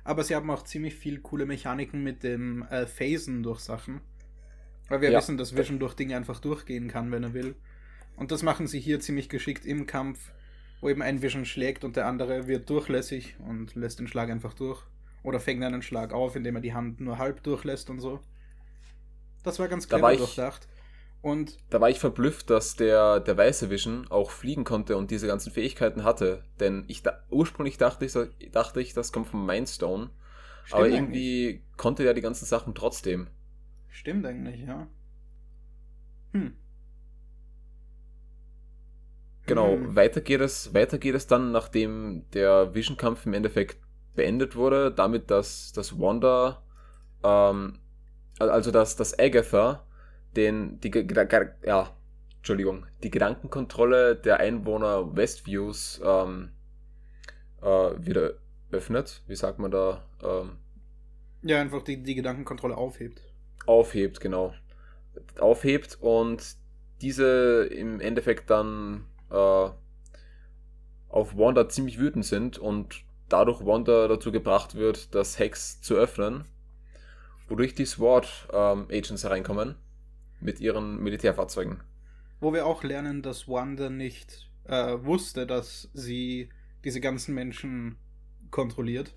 aber 0.05 0.22
sie 0.22 0.34
haben 0.34 0.50
auch 0.50 0.64
ziemlich 0.64 0.94
viel 0.94 1.20
coole 1.20 1.46
Mechaniken 1.46 2.02
mit 2.02 2.22
dem 2.22 2.62
äh, 2.70 2.87
Phasen 2.87 3.43
durch 3.43 3.61
Sachen. 3.61 4.00
Weil 4.88 5.00
wir 5.00 5.11
Ja. 5.11 5.19
wissen, 5.19 5.38
dass 5.38 5.56
Vision 5.56 5.78
durch 5.78 5.94
Dinge 5.94 6.17
einfach 6.17 6.40
durchgehen 6.40 6.88
kann, 6.88 7.10
wenn 7.10 7.25
er 7.25 7.32
will. 7.32 7.55
Und 8.17 8.31
das 8.32 8.43
machen 8.43 8.67
sie 8.67 8.81
hier 8.81 9.00
ziemlich 9.00 9.28
geschickt 9.31 9.64
im 9.64 9.87
Kampf, 9.87 10.32
wo 10.82 10.90
eben 10.90 11.00
ein 11.00 11.22
Vision 11.22 11.46
schlägt 11.46 11.84
und 11.84 11.96
der 11.96 12.06
andere 12.06 12.46
wird 12.46 12.69
durchlässig 12.69 13.37
und 13.38 13.75
lässt 13.75 13.99
den 13.99 14.08
Schlag 14.08 14.28
einfach 14.31 14.52
durch. 14.52 14.82
Oder 15.22 15.40
fängt 15.40 15.64
einen 15.64 15.81
Schlag 15.81 16.12
auf, 16.12 16.37
indem 16.37 16.56
er 16.56 16.60
die 16.60 16.75
Hand 16.75 17.00
nur 17.00 17.17
halb 17.17 17.43
durchlässt 17.43 17.88
und 17.88 18.00
so. 18.00 18.20
Das 19.44 19.58
war 19.61 19.69
ganz 19.69 19.87
Da 19.87 19.96
clever 19.99 20.12
ich- 20.12 20.19
durchdacht. 20.19 20.67
Und 21.23 21.56
Da 21.70 21.81
war 21.81 21.88
ich 21.88 22.00
verblüfft, 22.00 22.50
dass 22.50 22.76
der, 22.76 23.19
der 23.20 23.37
weiße 23.38 23.70
Vision 23.70 24.06
auch 24.11 24.31
fliegen 24.31 24.64
konnte 24.64 24.96
und 24.99 25.11
diese 25.11 25.26
ganzen 25.26 25.50
Fähigkeiten 25.52 26.05
hatte. 26.05 26.44
Denn 26.61 26.85
ich 26.87 27.02
da, 27.02 27.23
ursprünglich 27.31 27.79
dachte 27.79 28.05
ich, 28.05 28.12
dachte 28.53 28.81
ich, 28.82 28.93
das 28.93 29.10
kommt 29.10 29.29
vom 29.29 29.46
Mindstone. 29.46 30.10
Stimmt 30.65 30.74
aber 30.74 30.89
irgendwie 30.89 31.63
konnte 31.79 32.05
er 32.05 32.13
die 32.13 32.20
ganzen 32.20 32.44
Sachen 32.44 32.74
trotzdem. 32.74 33.29
Stimmt 33.89 34.27
eigentlich, 34.27 34.60
ja. 34.67 34.86
Hm. 36.32 36.53
Genau, 39.46 39.72
Hm. 39.77 39.96
weiter, 39.96 40.20
geht 40.20 40.41
es, 40.41 40.72
weiter 40.74 40.98
geht 40.98 41.15
es 41.15 41.27
dann, 41.27 41.53
nachdem 41.53 42.24
der 42.32 42.74
Vision-Kampf 42.74 43.27
im 43.27 43.34
Endeffekt 43.34 43.79
beendet 44.15 44.56
wurde, 44.56 44.91
damit, 44.91 45.31
dass, 45.31 45.72
dass 45.72 45.98
Wanda, 45.98 46.63
ähm, 47.22 47.79
also 48.38 48.70
dass, 48.70 48.96
dass 48.96 49.19
Agatha 49.19 49.84
den, 50.36 50.81
die, 50.81 50.91
ja, 51.64 51.91
Entschuldigung, 52.38 52.86
die 53.03 53.10
Gedankenkontrolle 53.10 54.17
der 54.17 54.41
Einwohner 54.41 55.17
Westviews 55.17 56.00
ähm, 56.05 56.50
äh, 57.62 57.67
wieder 57.67 58.34
öffnet, 58.70 59.22
wie 59.26 59.36
sagt 59.36 59.58
man 59.58 59.70
da, 59.70 60.05
ähm, 60.22 60.58
Ja, 61.43 61.60
einfach 61.60 61.82
die, 61.82 62.03
die 62.03 62.14
Gedankenkontrolle 62.14 62.76
aufhebt. 62.76 63.22
aufhebt, 63.67 64.20
genau. 64.20 64.55
Aufhebt 65.38 65.98
und 66.00 66.56
diese 67.00 67.64
im 67.67 68.00
Endeffekt 68.00 68.50
dann 68.50 69.06
äh, 69.31 69.69
auf 71.08 71.36
Wanda 71.36 71.69
ziemlich 71.69 71.98
wütend 71.98 72.24
sind 72.24 72.58
und 72.58 73.05
dadurch 73.29 73.64
Wanda 73.64 74.08
dazu 74.08 74.32
gebracht 74.32 74.74
wird, 74.74 75.14
das 75.14 75.38
Hex 75.38 75.81
zu 75.81 75.94
öffnen, 75.94 76.44
wodurch 77.55 77.77
die 77.77 77.87
SWAT 77.87 78.49
ähm, 78.53 78.89
Agents 78.91 79.23
hereinkommen 79.23 79.77
mit 80.41 80.58
ihren 80.58 81.01
Militärfahrzeugen. 81.01 81.81
Wo 82.41 82.53
wir 82.53 82.67
auch 82.67 82.82
lernen, 82.82 83.23
dass 83.23 83.46
Wanda 83.46 83.91
nicht 83.91 84.51
äh, 84.65 84.96
wusste, 85.01 85.46
dass 85.46 85.89
sie 85.94 86.49
diese 86.82 87.01
ganzen 87.01 87.32
Menschen 87.32 87.96
kontrolliert. 88.51 89.15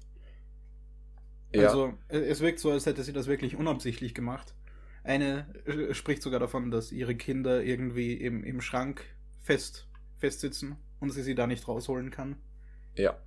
Ja, 1.51 1.63
Also 1.63 1.95
äh, 2.09 2.19
es 2.19 2.41
wirkt 2.41 2.59
so, 2.59 2.69
als 2.69 2.85
hätte 2.85 3.03
sie 3.03 3.11
das 3.11 3.25
wirklich 3.25 3.55
unabsichtlich 3.55 4.13
gemacht. 4.13 4.53
Eine 5.03 5.47
äh, 5.65 5.95
spricht 5.95 6.21
sogar 6.21 6.39
davon, 6.39 6.69
dass 6.69 6.91
ihre 6.91 7.15
Kinder 7.15 7.63
irgendwie 7.63 8.13
im, 8.13 8.43
im 8.43 8.61
Schrank 8.61 9.03
fest, 9.39 9.87
festsitzen 10.17 10.75
und 10.99 11.09
sie 11.09 11.23
sie 11.23 11.33
da 11.33 11.47
nicht 11.47 11.67
rausholen 11.67 12.11
kann. 12.11 12.35
ja, 12.93 13.17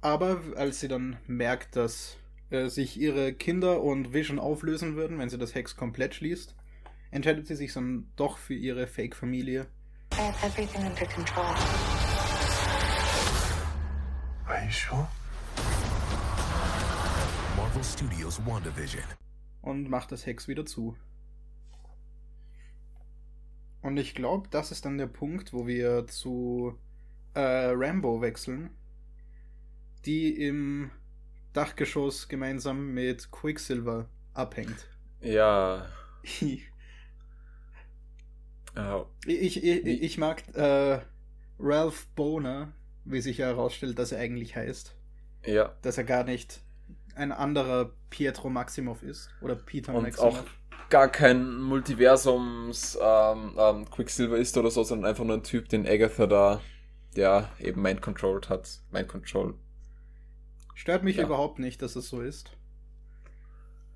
Aber 0.00 0.40
als 0.56 0.80
sie 0.80 0.88
dann 0.88 1.16
merkt, 1.26 1.74
dass 1.74 2.16
äh, 2.50 2.68
sich 2.68 3.00
ihre 3.00 3.32
Kinder 3.32 3.82
und 3.82 4.12
Vision 4.12 4.38
auflösen 4.38 4.94
würden, 4.94 5.18
wenn 5.18 5.28
sie 5.28 5.38
das 5.38 5.54
Hex 5.54 5.76
komplett 5.76 6.14
schließt, 6.14 6.54
entscheidet 7.10 7.46
sie 7.46 7.56
sich 7.56 7.72
dann 7.72 8.06
doch 8.16 8.38
für 8.38 8.54
ihre 8.54 8.86
Fake-Familie. 8.86 9.66
I 10.14 10.16
have 10.16 10.46
everything 10.46 10.86
under 10.86 11.06
control. 11.06 11.44
Are 14.46 14.64
you 14.64 14.70
sure? 14.70 15.08
Marvel 17.56 17.84
Studios 17.84 18.40
WandaVision. 18.46 19.02
und 19.62 19.90
macht 19.90 20.12
das 20.12 20.24
Hex 20.26 20.48
wieder 20.48 20.64
zu. 20.64 20.96
Und 23.82 23.96
ich 23.96 24.14
glaube, 24.14 24.48
das 24.50 24.70
ist 24.70 24.84
dann 24.84 24.98
der 24.98 25.06
Punkt, 25.06 25.52
wo 25.52 25.66
wir 25.66 26.06
zu 26.06 26.78
äh, 27.34 27.40
Rambo 27.74 28.20
wechseln, 28.20 28.70
die 30.06 30.42
im 30.42 30.90
Dachgeschoss 31.52 32.28
gemeinsam 32.28 32.92
mit 32.94 33.30
Quicksilver 33.30 34.08
abhängt. 34.34 34.88
Ja. 35.20 35.86
ich, 36.22 36.70
ja. 38.76 39.06
ich, 39.26 39.64
ich, 39.64 39.86
ich 39.86 40.18
mag 40.18 40.42
äh, 40.54 41.00
Ralph 41.58 42.06
Boner, 42.14 42.72
wie 43.04 43.20
sich 43.20 43.38
ja 43.38 43.46
herausstellt, 43.46 43.98
dass 43.98 44.12
er 44.12 44.20
eigentlich 44.20 44.56
heißt. 44.56 44.94
Ja. 45.46 45.74
Dass 45.82 45.98
er 45.98 46.04
gar 46.04 46.24
nicht 46.24 46.60
ein 47.14 47.32
anderer 47.32 47.92
Pietro 48.10 48.48
Maximov 48.48 49.02
ist. 49.02 49.30
Oder 49.40 49.56
Peter 49.56 49.94
Und 49.94 50.04
Maximov. 50.04 50.38
auch 50.38 50.44
gar 50.90 51.08
kein 51.08 51.60
Multiversums 51.60 52.98
ähm, 53.00 53.54
ähm, 53.58 53.90
Quicksilver 53.90 54.36
ist 54.36 54.56
oder 54.56 54.70
so, 54.70 54.82
sondern 54.84 55.10
einfach 55.10 55.24
nur 55.24 55.36
ein 55.36 55.42
Typ, 55.42 55.68
den 55.68 55.86
Agatha 55.86 56.26
da, 56.26 56.60
ja, 57.14 57.50
eben 57.58 57.82
mind 57.82 58.00
controlled 58.00 58.48
hat. 58.48 58.80
Mind 58.90 59.08
control. 59.08 59.54
Stört 60.78 61.02
mich 61.02 61.16
Ja. 61.16 61.24
überhaupt 61.24 61.58
nicht, 61.58 61.82
dass 61.82 61.96
es 61.96 62.08
so 62.08 62.20
ist. 62.20 62.52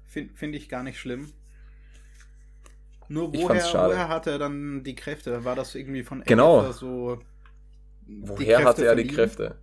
Finde 0.04 0.34
find 0.34 0.56
ich 0.56 0.68
gar 0.68 0.82
nicht 0.82 0.98
schlimm. 0.98 1.32
Nur 3.08 3.32
Ich 3.32 3.40
woher, 3.40 3.62
woher 3.62 4.08
hat 4.08 4.26
er 4.26 4.38
dann 4.40 4.82
die 4.82 4.96
Kräfte? 4.96 5.44
War 5.44 5.54
das 5.54 5.76
irgendwie 5.76 6.02
von 6.02 6.22
Genau. 6.24 6.72
So. 6.72 7.20
Woher 8.08 8.64
hatte 8.64 8.84
er 8.84 8.96
die 8.96 9.02
verliehen? 9.02 9.14
Kräfte? 9.14 9.58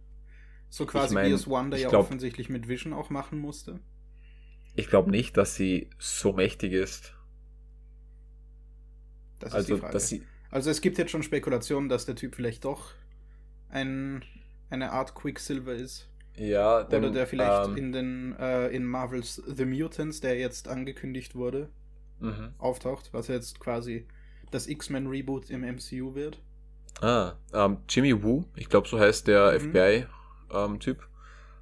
So 0.69 0.85
quasi 0.85 1.13
mein, 1.13 1.29
wie 1.29 1.33
es 1.33 1.49
Wanda 1.49 1.75
ich 1.75 1.83
ja 1.83 1.89
glaub- 1.89 2.05
offensichtlich 2.05 2.47
mit 2.47 2.69
Vision 2.69 2.93
auch 2.93 3.09
machen 3.09 3.37
musste. 3.37 3.81
Ich 4.75 4.87
glaube 4.87 5.11
nicht, 5.11 5.35
dass 5.35 5.55
sie 5.55 5.89
so 5.97 6.31
mächtig 6.31 6.71
ist. 6.71 7.13
Das 9.39 9.49
ist 9.49 9.55
Also, 9.55 9.73
die 9.75 9.79
Frage. 9.81 9.93
dass 9.93 10.07
sie. 10.07 10.23
also 10.51 10.69
es 10.69 10.79
gibt 10.79 10.97
jetzt 10.97 11.11
schon 11.11 11.23
Spekulationen, 11.23 11.89
dass 11.89 12.05
der 12.05 12.15
Typ 12.15 12.35
vielleicht 12.35 12.63
doch 12.63 12.93
ein, 13.69 14.23
eine 14.69 14.93
Art 14.93 15.15
Quicksilver 15.15 15.73
ist. 15.73 16.07
Ja, 16.39 16.83
denn, 16.83 17.03
Oder 17.03 17.11
der 17.11 17.27
vielleicht 17.27 17.67
ähm, 17.69 17.77
in 17.77 17.91
den 17.91 18.35
äh, 18.39 18.67
in 18.69 18.85
Marvels 18.85 19.43
The 19.45 19.65
Mutants, 19.65 20.21
der 20.21 20.37
jetzt 20.37 20.69
angekündigt 20.69 21.35
wurde, 21.35 21.69
mhm. 22.19 22.53
auftaucht, 22.57 23.09
was 23.11 23.27
jetzt 23.27 23.59
quasi 23.59 24.07
das 24.49 24.67
X-Men 24.67 25.07
Reboot 25.07 25.49
im 25.49 25.61
MCU 25.61 26.15
wird. 26.15 26.41
Ah, 27.01 27.33
ähm, 27.53 27.77
Jimmy 27.89 28.23
Woo, 28.23 28.45
ich 28.55 28.69
glaube, 28.69 28.87
so 28.87 28.99
heißt 28.99 29.27
der 29.27 29.51
Mhm. 29.59 29.71
FBI-Typ, 29.71 31.07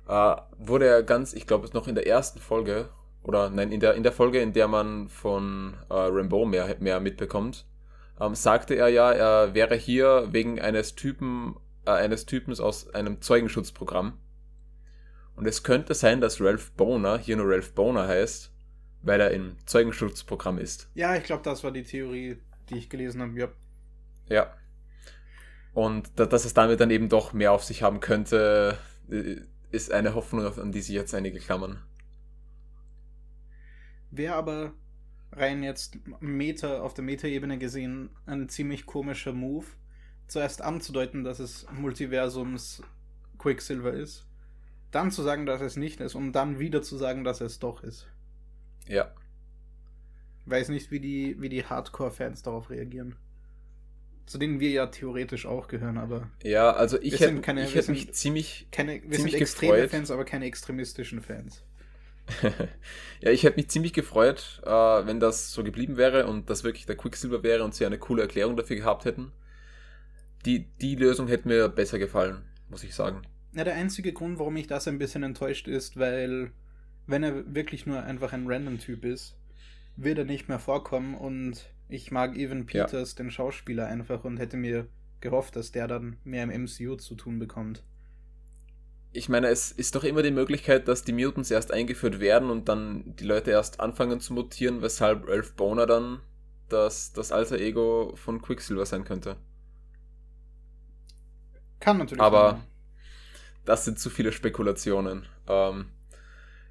äh, 0.08 0.36
wurde 0.58 0.86
er 0.88 1.04
ganz, 1.04 1.34
ich 1.34 1.48
glaube, 1.48 1.66
es 1.66 1.74
noch 1.74 1.88
in 1.88 1.96
der 1.96 2.08
ersten 2.08 2.40
Folge, 2.40 2.90
oder 3.24 3.50
nein, 3.50 3.72
in 3.72 3.80
der, 3.80 3.96
in 3.96 4.04
der 4.04 4.12
Folge, 4.12 4.40
in 4.42 4.54
der 4.54 4.68
man 4.68 5.10
von 5.10 5.74
äh, 5.90 5.94
Rambo 5.94 6.46
mehr, 6.46 6.76
mehr 6.80 7.00
mitbekommt, 7.00 7.66
ähm, 8.20 8.36
sagte 8.36 8.76
er 8.76 8.90
ja, 8.90 9.12
er 9.12 9.54
wäre 9.56 9.76
hier 9.76 10.28
wegen 10.32 10.60
eines 10.62 10.96
Typen, 10.96 11.56
äh, 11.86 11.92
eines 11.92 12.26
Typens 12.26 12.60
aus 12.60 12.90
einem 12.94 13.22
Zeugenschutzprogramm. 13.22 14.14
Und 15.38 15.46
es 15.46 15.62
könnte 15.62 15.94
sein, 15.94 16.20
dass 16.20 16.42
Ralph 16.42 16.72
Boner 16.72 17.20
hier 17.20 17.38
nur 17.38 17.48
Ralph 17.48 17.74
Boner 17.74 18.08
heißt, 18.08 18.52
weil 19.04 19.22
er 19.22 19.32
im 19.32 19.56
Zeugenschutzprogramm 19.68 20.58
ist. 20.58 20.90
Ja, 20.96 21.16
ich 21.16 21.24
glaube, 21.24 21.44
das 21.44 21.64
war 21.64 21.72
die 21.72 21.84
Theorie, 21.84 22.38
die 22.70 22.78
ich 22.78 22.90
gelesen 22.90 23.22
habe. 23.22 23.40
Ja. 23.40 23.48
Ja. 24.30 24.54
Und 25.74 26.10
da, 26.16 26.26
dass 26.26 26.44
es 26.44 26.56
damit 26.56 26.80
dann 26.80 26.90
eben 26.90 27.08
doch 27.08 27.34
mehr 27.34 27.52
auf 27.52 27.64
sich 27.64 27.84
haben 27.84 28.00
könnte, 28.00 28.80
äh, 29.12 29.36
ist 29.70 29.92
eine 29.92 30.16
Hoffnung, 30.16 30.44
an 30.46 30.72
die 30.72 30.82
sich 30.82 30.96
jetzt 30.96 31.14
einige 31.14 31.38
klammern. 31.38 31.84
Wäre 34.10 34.34
aber 34.34 34.74
rein 35.34 35.62
jetzt 35.62 35.98
Meta, 36.20 36.82
auf 36.82 36.96
der 36.96 37.04
Meta-Ebene 37.04 37.60
gesehen 37.60 38.10
ein 38.26 38.50
ziemlich 38.50 38.88
komischer 38.88 39.34
Move, 39.34 39.68
zuerst 40.28 40.64
anzudeuten, 40.64 41.24
dass 41.24 41.38
es 41.38 41.68
Multiversums 41.72 42.82
Quicksilver 43.38 43.94
ist, 43.94 44.27
dann 44.92 45.12
zu 45.12 45.22
sagen, 45.24 45.46
dass 45.46 45.62
es 45.62 45.76
nicht 45.76 46.00
ist 46.00 46.16
und 46.16 46.32
dann 46.34 46.60
wieder 46.60 46.82
zu 46.82 46.98
sagen, 46.98 47.24
dass 47.24 47.42
es 47.42 47.60
doch 47.60 47.84
ist. 47.84 48.08
Ja. 48.88 49.12
Weiß 50.46 50.70
nicht, 50.70 50.92
wie 50.92 51.00
die, 51.00 51.36
wie 51.40 51.50
die 51.50 51.66
Hardcore-Fans 51.66 52.42
darauf 52.42 52.70
reagieren. 52.70 53.16
Zu 54.26 54.38
denen 54.38 54.60
wir 54.60 54.70
ja 54.72 54.88
theoretisch 54.88 55.46
auch 55.46 55.68
gehören, 55.68 55.98
aber 55.98 56.30
Ja, 56.44 56.72
also 56.72 57.00
ich 57.02 57.20
hätte 57.20 57.40
ich 57.40 57.46
wir 57.46 57.66
hätte 57.66 57.92
mich 57.92 58.14
ziemlich. 58.14 58.68
keine, 58.72 59.02
wir 59.04 59.12
Ziemlich 59.12 59.34
sind 59.34 59.42
extreme 59.42 59.74
gefreut. 59.74 59.92
Fans, 59.92 60.12
aber 60.12 60.26
keine 60.26 60.46
extremistischen 60.46 61.22
Fans. 61.22 61.64
ja, 63.22 63.32
ich 63.32 63.44
hätte 63.44 63.56
mich 63.56 63.70
ziemlich 63.70 63.94
gefreut, 63.94 64.62
äh, 64.66 64.70
wenn 64.70 65.22
das 65.22 65.54
so 65.54 65.64
geblieben 65.64 65.96
wäre 65.96 66.28
und 66.28 66.50
das 66.50 66.66
wirklich 66.66 66.86
der 66.86 66.98
Quicksilver 66.98 67.42
wäre 67.42 67.64
und 67.64 67.74
sie 67.74 67.86
eine 67.86 68.00
coole 68.00 68.22
Erklärung 68.22 68.58
dafür 68.58 68.76
gehabt 68.76 69.06
hätten. 69.06 69.32
Die, 70.46 70.66
die 70.82 70.96
Lösung 70.96 71.28
hätte 71.28 71.48
mir 71.48 71.70
besser 71.70 72.00
gefallen, 72.00 72.44
muss 72.70 72.84
ich 72.84 72.94
sagen. 72.96 73.22
Ja, 73.54 73.64
der 73.64 73.76
einzige 73.76 74.14
Grund, 74.14 74.40
warum 74.40 74.54
mich 74.54 74.68
das 74.68 74.88
ein 74.88 75.00
bisschen 75.00 75.24
enttäuscht 75.24 75.68
ist, 75.68 75.98
weil 75.98 76.52
wenn 77.08 77.24
er 77.24 77.56
wirklich 77.56 77.86
nur 77.86 78.04
einfach 78.04 78.34
ein 78.34 78.46
Random-Typ 78.48 79.06
ist, 79.06 79.36
wird 79.96 80.18
er 80.20 80.26
nicht 80.26 80.48
mehr 80.50 80.60
vorkommen 80.60 81.16
und 81.16 81.70
ich 81.90 82.12
mag 82.12 82.36
Evan 82.36 82.68
Ja. 82.70 82.84
Peters, 82.86 83.16
den 83.16 83.32
Schauspieler, 83.32 83.88
einfach 83.88 84.24
und 84.26 84.38
hätte 84.38 84.58
mir 84.58 84.88
gehofft, 85.22 85.56
dass 85.56 85.72
der 85.72 85.88
dann 85.88 86.18
mehr 86.24 86.44
im 86.44 86.50
MCU 86.66 86.96
zu 86.98 87.16
tun 87.16 87.40
bekommt. 87.40 87.84
Ich 89.14 89.30
meine, 89.30 89.48
es 89.48 89.72
ist 89.72 89.96
doch 89.96 90.04
immer 90.04 90.22
die 90.22 90.32
Möglichkeit, 90.32 90.88
dass 90.88 91.04
die 91.04 91.14
Mutants 91.14 91.50
erst 91.50 91.72
eingeführt 91.72 92.20
werden 92.20 92.50
und 92.52 92.68
dann 92.70 93.16
die 93.16 93.24
Leute 93.24 93.50
erst 93.52 93.80
anfangen 93.80 94.20
zu 94.20 94.34
mutieren, 94.34 94.82
weshalb 94.82 95.28
Ralph 95.28 95.54
Boner 95.56 95.88
dann 95.88 96.20
das, 96.70 97.14
das 97.14 97.32
alter 97.32 97.58
Ego 97.58 98.12
von 98.16 98.42
Quicksilver 98.42 98.86
sein 98.86 99.06
könnte. 99.06 99.38
Kann 101.80 101.98
natürlich 101.98 102.22
Aber- 102.22 102.52
sein. 102.52 102.64
Das 103.68 103.84
sind 103.86 104.00
zu 104.00 104.10
viele 104.10 104.32
Spekulationen. 104.32 105.26
Ähm, 105.48 105.88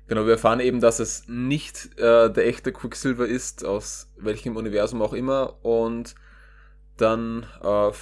genau, 0.08 0.24
wir 0.24 0.32
erfahren 0.32 0.60
eben, 0.60 0.80
dass 0.80 0.98
es 0.98 1.28
nicht 1.28 1.98
äh, 1.98 2.32
der 2.32 2.46
echte 2.46 2.72
Quicksilver 2.72 3.26
ist, 3.26 3.64
aus 3.64 4.10
welchem 4.16 4.56
Universum 4.56 5.02
auch 5.02 5.12
immer. 5.12 5.62
Und 5.64 6.14
dann 6.96 7.46
äh, 7.62 7.92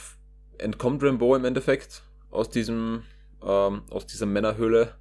entkommt 0.59 1.03
Rambo 1.03 1.35
im 1.35 1.45
Endeffekt 1.45 2.05
aus 2.31 2.49
diesem 2.49 3.03
ähm, 3.43 3.83
aus 3.91 4.07
dieser 4.07 4.27
Männerhöhle 4.27 4.95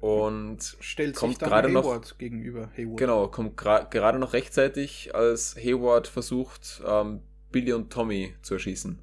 und 0.00 0.76
stellt 0.80 1.16
kommt 1.16 1.38
sich 1.38 1.48
gerade 1.48 1.68
noch- 1.68 1.84
Hayward 1.84 2.18
gegenüber. 2.18 2.70
Hayward. 2.76 2.98
genau 2.98 3.28
kommt 3.28 3.56
gerade 3.56 4.18
noch 4.18 4.32
rechtzeitig, 4.32 5.14
als 5.14 5.56
Hayward 5.56 6.06
versucht 6.08 6.82
ähm, 6.86 7.20
Billy 7.52 7.72
und 7.72 7.92
Tommy 7.92 8.34
zu 8.42 8.54
erschießen. 8.54 8.98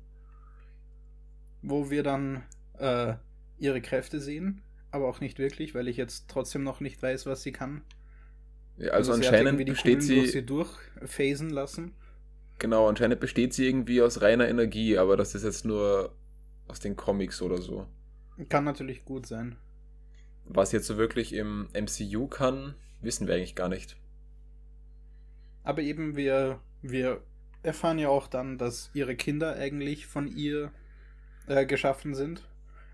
Wo 1.62 1.90
wir 1.90 2.04
dann 2.04 2.44
äh, 2.78 3.14
ihre 3.64 3.82
Kräfte 3.82 4.20
sehen, 4.20 4.62
aber 4.92 5.08
auch 5.08 5.22
nicht 5.22 5.40
wirklich, 5.40 5.74
weil 5.74 5.88
ich 5.88 5.98
jetzt 5.98 6.28
trotzdem 6.28 6.64
noch 6.64 6.82
nicht 6.82 7.02
weiß, 7.02 7.26
was 7.26 7.42
sie 7.42 7.54
kann. 7.54 7.82
Ja, 8.78 8.92
also, 8.92 9.14
sie 9.14 9.22
hat 9.22 9.34
anscheinend 9.34 9.60
die 9.60 9.66
besteht 9.66 10.00
durch 10.00 10.06
sie 10.06 10.28
sie 10.28 10.46
durchphasen 10.46 11.50
lassen. 11.50 11.94
Genau, 12.60 12.88
anscheinend 12.88 13.20
besteht 13.20 13.54
sie 13.54 13.68
irgendwie 13.68 14.02
aus 14.02 14.22
reiner 14.22 14.48
Energie, 14.48 14.98
aber 14.98 15.18
das 15.18 15.34
ist 15.34 15.44
jetzt 15.44 15.66
nur 15.66 16.14
aus 16.68 16.80
den 16.80 16.96
Comics 16.96 17.42
oder 17.42 17.62
so. 17.62 17.88
Kann 18.50 18.64
natürlich 18.64 19.06
gut 19.06 19.26
sein. 19.26 19.56
Was 20.46 20.72
jetzt 20.72 20.88
so 20.88 20.98
wirklich 20.98 21.34
im 21.34 21.70
MCU 21.74 22.28
kann, 22.28 22.76
wissen 23.02 23.28
wir 23.28 23.36
eigentlich 23.36 23.56
gar 23.56 23.70
nicht. 23.70 23.96
Aber 25.64 25.82
eben, 25.82 26.16
wir, 26.18 26.60
wir 26.82 27.22
erfahren 27.62 28.00
ja 28.00 28.10
auch 28.10 28.28
dann, 28.28 28.58
dass 28.58 28.92
ihre 28.94 29.16
Kinder 29.16 29.56
eigentlich 29.56 30.06
von 30.06 30.28
ihr 30.28 30.72
äh, 31.48 31.66
geschaffen 31.66 32.14
sind. 32.14 32.44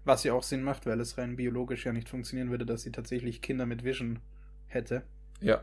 Was 0.05 0.23
ja 0.23 0.33
auch 0.33 0.43
Sinn 0.43 0.63
macht, 0.63 0.85
weil 0.85 0.99
es 1.01 1.17
rein 1.17 1.35
biologisch 1.35 1.85
ja 1.85 1.93
nicht 1.93 2.09
funktionieren 2.09 2.49
würde, 2.49 2.65
dass 2.65 2.83
sie 2.83 2.91
tatsächlich 2.91 3.41
Kinder 3.41 3.65
mit 3.65 3.83
Vision 3.83 4.19
hätte. 4.67 5.03
Ja, 5.41 5.61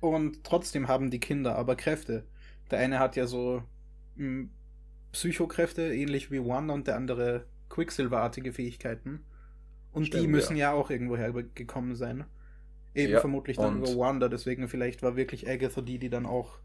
Und 0.00 0.44
trotzdem 0.44 0.88
haben 0.88 1.10
die 1.10 1.20
Kinder 1.20 1.56
aber 1.56 1.76
Kräfte. 1.76 2.24
Der 2.70 2.78
eine 2.78 2.98
hat 2.98 3.16
ja 3.16 3.26
so 3.26 3.62
mh, 4.16 4.48
Psychokräfte, 5.12 5.94
ähnlich 5.94 6.30
wie 6.30 6.44
Wanda, 6.44 6.74
und 6.74 6.86
der 6.86 6.96
andere 6.96 7.46
Quicksilver-artige 7.70 8.52
Fähigkeiten. 8.52 9.24
Und 9.92 10.12
die 10.14 10.18
Stimmt, 10.18 10.28
müssen 10.28 10.56
ja. 10.56 10.72
ja. 10.72 10.76
auch 10.78 10.90
irgendwo 10.90 11.16
hergekommen 11.16 11.96
sein. 11.96 12.24
Eben 12.94 13.12
Ja, 13.12 13.20
vermutlich 13.20 13.56
dann 13.56 13.78
über 13.78 13.96
Wanda, 13.96 14.28
deswegen 14.28 14.68
vielleicht 14.68 15.02
war 15.02 15.16
wirklich 15.16 15.48
Agatha 15.48 15.80
die, 15.80 15.98
die 15.98 16.10
dann 16.10 16.26
auch 16.26 16.58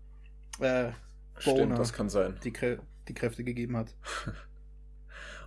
äh, 0.60 0.92
stimmt, 1.38 1.58
Boner. 1.58 1.76
das 1.76 1.94
kann 1.94 2.10
sein. 2.10 2.36
die, 2.44 2.52
Krä 2.52 2.78
die 3.08 3.14
Kräfte 3.14 3.44
gegeben 3.44 3.78
hat. 3.78 3.96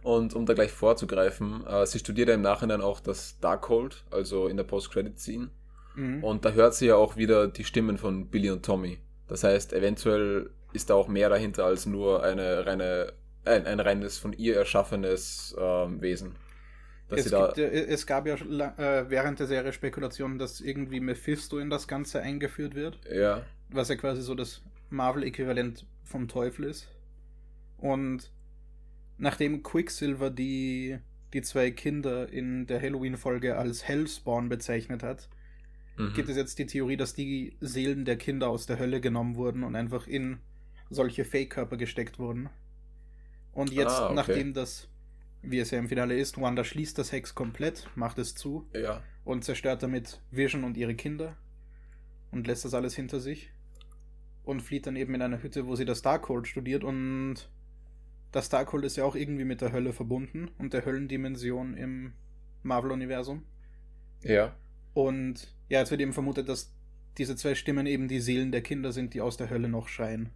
Und 0.03 0.35
um 0.35 0.47
da 0.47 0.55
gleich 0.55 0.73
vorzugreifen, 0.73 1.67
äh, 1.67 1.87
sie 1.87 1.99
studiert 1.99 2.29
ja 2.29 2.35
im 2.35 2.43
Nachhinein 2.43 2.81
auch 2.81 3.01
das 3.01 3.39
Darkhold, 3.41 4.05
also 4.11 4.49
in 4.49 4.57
der 4.57 4.65
Post-Credit-Scene. 4.65 5.51
Mhm. 5.95 6.23
Und 6.23 6.45
da 6.45 6.53
hört 6.53 6.75
sie 6.75 6.87
ja 6.87 6.97
auch 6.97 7.17
wieder 7.17 7.49
die 7.49 7.65
Stimmen 7.65 7.99
von 7.99 8.29
Billy 8.29 8.51
und 8.51 8.65
Tommy. 8.65 8.99
Das 9.29 9.43
heißt, 9.45 9.73
eventuell 9.73 10.51
ist 10.73 10.91
da 10.91 10.95
auch 10.95 11.09
mehr 11.09 11.29
dahinter 11.29 11.65
als 11.65 11.87
nur 11.87 12.23
eine 12.23 12.67
reine, 12.67 13.13
ein, 13.45 13.67
ein 13.67 13.81
reines 13.81 14.19
von 14.19 14.33
ihr 14.33 14.57
erschaffenes 14.57 15.57
ähm, 15.59 16.01
Wesen. 16.01 16.37
Es, 17.09 17.31
gibt, 17.31 17.59
es 17.59 18.07
gab 18.07 18.27
ja 18.27 18.35
äh, 18.35 19.09
während 19.09 19.39
der 19.39 19.47
Serie 19.47 19.73
Spekulationen, 19.73 20.39
dass 20.39 20.61
irgendwie 20.61 20.99
Mephisto 20.99 21.59
in 21.59 21.71
das 21.71 21.87
Ganze 21.87 22.21
eingeführt 22.21 22.75
wird, 22.75 22.99
Ja. 23.13 23.43
was 23.71 23.89
ja 23.89 23.95
quasi 23.97 24.23
so 24.23 24.35
das 24.35 24.63
Marvel-Äquivalent 24.91 25.87
vom 26.03 26.27
Teufel 26.27 26.65
ist. 26.65 26.89
Und 27.79 28.31
nachdem 29.19 29.63
Quicksilver 29.63 30.31
die, 30.31 30.99
die 31.33 31.43
zwei 31.43 31.71
Kinder 31.71 32.29
in 32.33 32.67
der 32.67 32.81
Halloween-Folge 32.81 33.57
als 33.57 33.85
Hellspawn 33.87 34.49
bezeichnet 34.49 35.03
hat, 35.03 35.29
Mhm. 35.99 36.13
gibt 36.13 36.29
es 36.29 36.37
jetzt 36.37 36.59
die 36.59 36.67
Theorie, 36.67 36.97
dass 36.99 37.15
die 37.15 37.57
Seelen 37.61 38.05
der 38.05 38.17
Kinder 38.17 38.49
aus 38.51 38.67
der 38.67 38.79
Hölle 38.79 39.01
genommen 39.01 39.37
wurden 39.37 39.65
und 39.65 39.75
einfach 39.77 40.07
in 40.07 40.39
solche 40.91 41.25
Fake-Körper 41.25 41.77
gesteckt 41.79 42.19
wurden. 42.19 42.51
Und 43.53 43.73
jetzt, 43.73 43.93
Ah, 43.93 44.07
okay. 44.07 44.15
nachdem 44.15 44.53
das, 44.53 44.89
wie 45.43 45.59
es 45.59 45.71
ja 45.71 45.79
im 45.79 45.89
Finale 45.89 46.17
ist, 46.19 46.39
Wanda 46.41 46.65
schließt 46.65 46.99
das 46.99 47.13
Hex 47.13 47.35
komplett, 47.35 47.89
macht 47.95 48.19
es 48.19 48.35
zu 48.35 48.69
Ja. 48.75 49.03
und 49.25 49.43
zerstört 49.45 49.83
damit 49.83 50.21
Vision 50.31 50.65
und 50.65 50.77
ihre 50.77 50.95
Kinder 50.95 51.37
und 52.31 52.47
lässt 52.47 52.67
das 52.67 52.75
alles 52.75 52.95
hinter 52.95 53.19
sich 53.21 53.51
und 54.45 54.61
flieht 54.61 54.87
dann 54.87 54.97
eben 54.97 55.15
in 55.15 55.23
eine 55.23 55.43
Hütte, 55.43 55.67
wo 55.67 55.77
sie 55.77 55.87
das 55.87 56.03
Darkhold 56.03 56.47
studiert 56.47 56.85
und 56.85 57.49
das 58.37 58.51
Darkhold 58.51 58.85
ist 58.85 58.97
ja 58.97 59.05
auch 59.05 59.15
irgendwie 59.17 59.45
mit 59.45 59.63
der 59.63 59.73
Hölle 59.73 59.95
verbunden 59.95 60.51
und 60.59 60.75
der 60.75 60.85
Höllendimension 60.85 61.73
im 61.73 62.13
Marvel-Universum. 62.65 63.43
Ja. 64.23 64.55
Und 64.93 65.55
ja, 65.71 65.81
jetzt 65.81 65.91
wird 65.91 66.03
eben 66.03 66.13
vermutet, 66.13 66.47
dass 66.47 66.71
diese 67.17 67.35
zwei 67.35 67.55
Stimmen 67.55 67.87
eben 67.87 68.09
die 68.09 68.21
Seelen 68.21 68.53
der 68.53 68.61
Kinder 68.61 68.93
sind, 68.93 69.15
die 69.15 69.23
aus 69.23 69.39
der 69.39 69.49
Hölle 69.49 69.71
noch 69.71 69.89
schreien. 69.89 70.29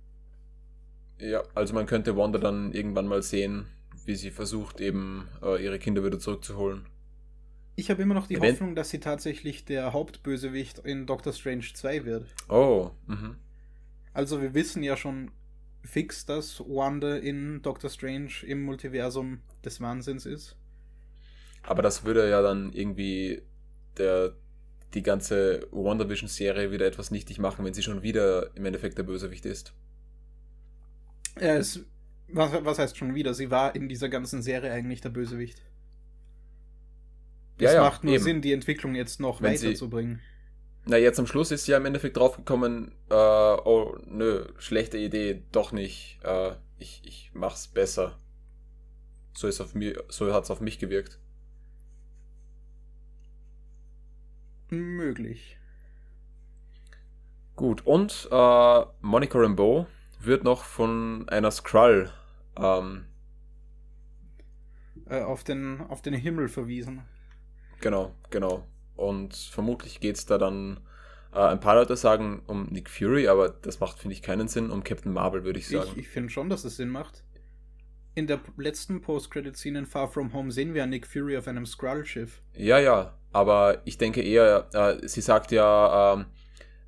Ja. 1.18 1.42
Also 1.54 1.74
man 1.74 1.84
könnte 1.84 2.16
Wanda 2.16 2.38
dann 2.38 2.72
irgendwann 2.72 3.06
mal 3.06 3.22
sehen, 3.22 3.66
wie 4.06 4.14
sie 4.14 4.30
versucht, 4.30 4.80
eben 4.80 5.28
äh, 5.42 5.62
ihre 5.62 5.78
Kinder 5.78 6.02
wieder 6.02 6.18
zurückzuholen. 6.18 6.86
Ich 7.76 7.90
habe 7.90 8.00
immer 8.00 8.14
noch 8.14 8.28
die 8.28 8.36
Event- 8.36 8.54
Hoffnung, 8.54 8.74
dass 8.74 8.88
sie 8.88 9.00
tatsächlich 9.00 9.66
der 9.66 9.92
Hauptbösewicht 9.92 10.78
in 10.78 11.04
Doctor 11.04 11.34
Strange 11.34 11.66
2 11.74 12.06
wird. 12.06 12.34
Oh. 12.48 12.92
Mhm. 13.06 13.36
Also 14.14 14.40
wir 14.40 14.54
wissen 14.54 14.82
ja 14.82 14.96
schon 14.96 15.30
fix, 15.82 16.26
dass 16.26 16.60
Wanda 16.60 17.16
in 17.16 17.62
Doctor 17.62 17.90
Strange 17.90 18.30
im 18.46 18.62
Multiversum 18.62 19.40
des 19.64 19.80
Wahnsinns 19.80 20.26
ist. 20.26 20.56
Aber 21.62 21.82
das 21.82 22.04
würde 22.04 22.28
ja 22.28 22.42
dann 22.42 22.72
irgendwie 22.72 23.42
der, 23.98 24.34
die 24.94 25.02
ganze 25.02 25.66
WandaVision-Serie 25.72 26.70
wieder 26.70 26.86
etwas 26.86 27.10
nichtig 27.10 27.38
machen, 27.38 27.64
wenn 27.64 27.74
sie 27.74 27.82
schon 27.82 28.02
wieder 28.02 28.54
im 28.56 28.64
Endeffekt 28.64 28.98
der 28.98 29.02
Bösewicht 29.04 29.44
ist. 29.46 29.74
Er 31.36 31.58
ist, 31.58 31.84
was, 32.28 32.52
was 32.64 32.78
heißt 32.78 32.96
schon 32.96 33.14
wieder? 33.14 33.34
Sie 33.34 33.50
war 33.50 33.74
in 33.74 33.88
dieser 33.88 34.08
ganzen 34.08 34.42
Serie 34.42 34.72
eigentlich 34.72 35.00
der 35.00 35.10
Bösewicht. 35.10 35.62
Ja, 37.58 37.68
Es 37.68 37.74
ja, 37.74 37.82
macht 37.82 38.04
nur 38.04 38.14
eben. 38.14 38.24
Sinn, 38.24 38.42
die 38.42 38.52
Entwicklung 38.52 38.94
jetzt 38.94 39.20
noch 39.20 39.42
Wenn 39.42 39.52
weiterzubringen. 39.52 40.20
Na, 40.90 40.96
jetzt 40.96 41.20
am 41.20 41.26
Schluss 41.28 41.52
ist 41.52 41.66
sie 41.66 41.70
ja 41.70 41.76
im 41.78 41.86
Endeffekt 41.86 42.16
draufgekommen, 42.16 42.90
äh, 43.10 43.14
oh, 43.14 43.96
nö, 44.06 44.46
schlechte 44.58 44.98
Idee, 44.98 45.44
doch 45.52 45.70
nicht, 45.70 46.18
äh, 46.24 46.56
ich, 46.80 47.02
ich 47.04 47.30
mach's 47.32 47.68
besser. 47.68 48.18
So 49.32 49.46
ist 49.46 49.60
auf 49.60 49.72
mir, 49.76 50.02
so 50.08 50.34
hat's 50.34 50.50
auf 50.50 50.60
mich 50.60 50.80
gewirkt. 50.80 51.20
Möglich. 54.70 55.58
Gut, 57.54 57.86
und 57.86 58.28
äh, 58.32 58.84
Monica 59.00 59.38
Rambeau 59.38 59.86
wird 60.18 60.42
noch 60.42 60.64
von 60.64 61.28
einer 61.28 61.52
Skrull, 61.52 62.10
ähm, 62.56 63.06
Äh, 65.06 65.22
auf, 65.22 65.44
den, 65.44 65.82
auf 65.82 66.02
den 66.02 66.14
Himmel 66.14 66.48
verwiesen. 66.48 67.02
genau, 67.80 68.12
genau. 68.30 68.66
Und 69.00 69.34
vermutlich 69.34 69.98
geht's 70.00 70.26
da 70.26 70.36
dann, 70.36 70.78
äh, 71.32 71.38
ein 71.38 71.58
paar 71.58 71.74
Leute 71.74 71.96
sagen 71.96 72.42
um 72.46 72.66
Nick 72.66 72.90
Fury, 72.90 73.28
aber 73.28 73.48
das 73.48 73.80
macht, 73.80 73.98
finde 73.98 74.14
ich, 74.14 74.20
keinen 74.20 74.46
Sinn, 74.46 74.70
um 74.70 74.84
Captain 74.84 75.10
Marvel, 75.10 75.42
würde 75.42 75.58
ich 75.58 75.68
sagen. 75.68 75.88
Ich, 75.92 76.00
ich 76.00 76.08
finde 76.08 76.28
schon, 76.28 76.50
dass 76.50 76.64
es 76.64 76.76
Sinn 76.76 76.90
macht. 76.90 77.24
In 78.14 78.26
der 78.26 78.40
letzten 78.58 79.00
Post-Credit-Scene 79.00 79.78
in 79.78 79.86
Far 79.86 80.08
From 80.08 80.34
Home 80.34 80.52
sehen 80.52 80.74
wir 80.74 80.84
Nick 80.84 81.06
Fury 81.06 81.38
auf 81.38 81.48
einem 81.48 81.64
Skrull-Schiff. 81.64 82.42
Ja, 82.54 82.78
ja, 82.78 83.14
aber 83.32 83.80
ich 83.86 83.96
denke 83.96 84.20
eher, 84.20 84.68
äh, 84.74 85.08
sie 85.08 85.22
sagt 85.22 85.50
ja, 85.50 86.12
ähm, 86.12 86.26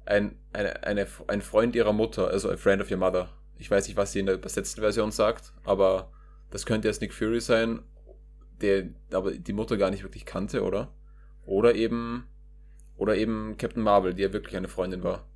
ein, 0.04 0.36
eine, 0.52 0.82
eine, 0.82 1.06
ein 1.28 1.40
Freund 1.40 1.74
ihrer 1.74 1.94
Mutter, 1.94 2.28
also 2.28 2.50
a 2.50 2.58
friend 2.58 2.82
of 2.82 2.90
your 2.90 2.98
mother. 2.98 3.30
Ich 3.56 3.70
weiß 3.70 3.86
nicht, 3.88 3.96
was 3.96 4.12
sie 4.12 4.18
in 4.18 4.26
der 4.26 4.34
übersetzten 4.34 4.82
Version 4.82 5.12
sagt, 5.12 5.54
aber 5.64 6.12
das 6.50 6.66
könnte 6.66 6.88
jetzt 6.88 7.00
Nick 7.00 7.14
Fury 7.14 7.40
sein, 7.40 7.80
der 8.60 8.90
aber 9.12 9.30
die 9.32 9.54
Mutter 9.54 9.78
gar 9.78 9.90
nicht 9.90 10.02
wirklich 10.02 10.26
kannte, 10.26 10.62
oder? 10.62 10.92
Oder 11.44 11.74
eben, 11.74 12.24
oder 12.96 13.16
eben 13.16 13.56
Captain 13.58 13.82
Marvel, 13.82 14.14
die 14.14 14.22
ja 14.22 14.32
wirklich 14.32 14.56
eine 14.56 14.68
Freundin 14.68 15.02
war. 15.02 15.26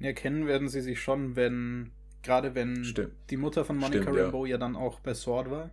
Erkennen 0.00 0.46
werden 0.46 0.68
sie 0.68 0.80
sich 0.80 1.00
schon, 1.00 1.34
wenn, 1.34 1.90
gerade 2.22 2.54
wenn 2.54 2.84
Stimmt. 2.84 3.12
die 3.30 3.36
Mutter 3.36 3.64
von 3.64 3.76
Monica 3.76 4.02
Stimmt, 4.02 4.16
ja. 4.16 4.22
Rambeau 4.24 4.44
ja. 4.46 4.58
dann 4.58 4.76
auch 4.76 5.00
bei 5.00 5.14
Sword 5.14 5.50
war. 5.50 5.70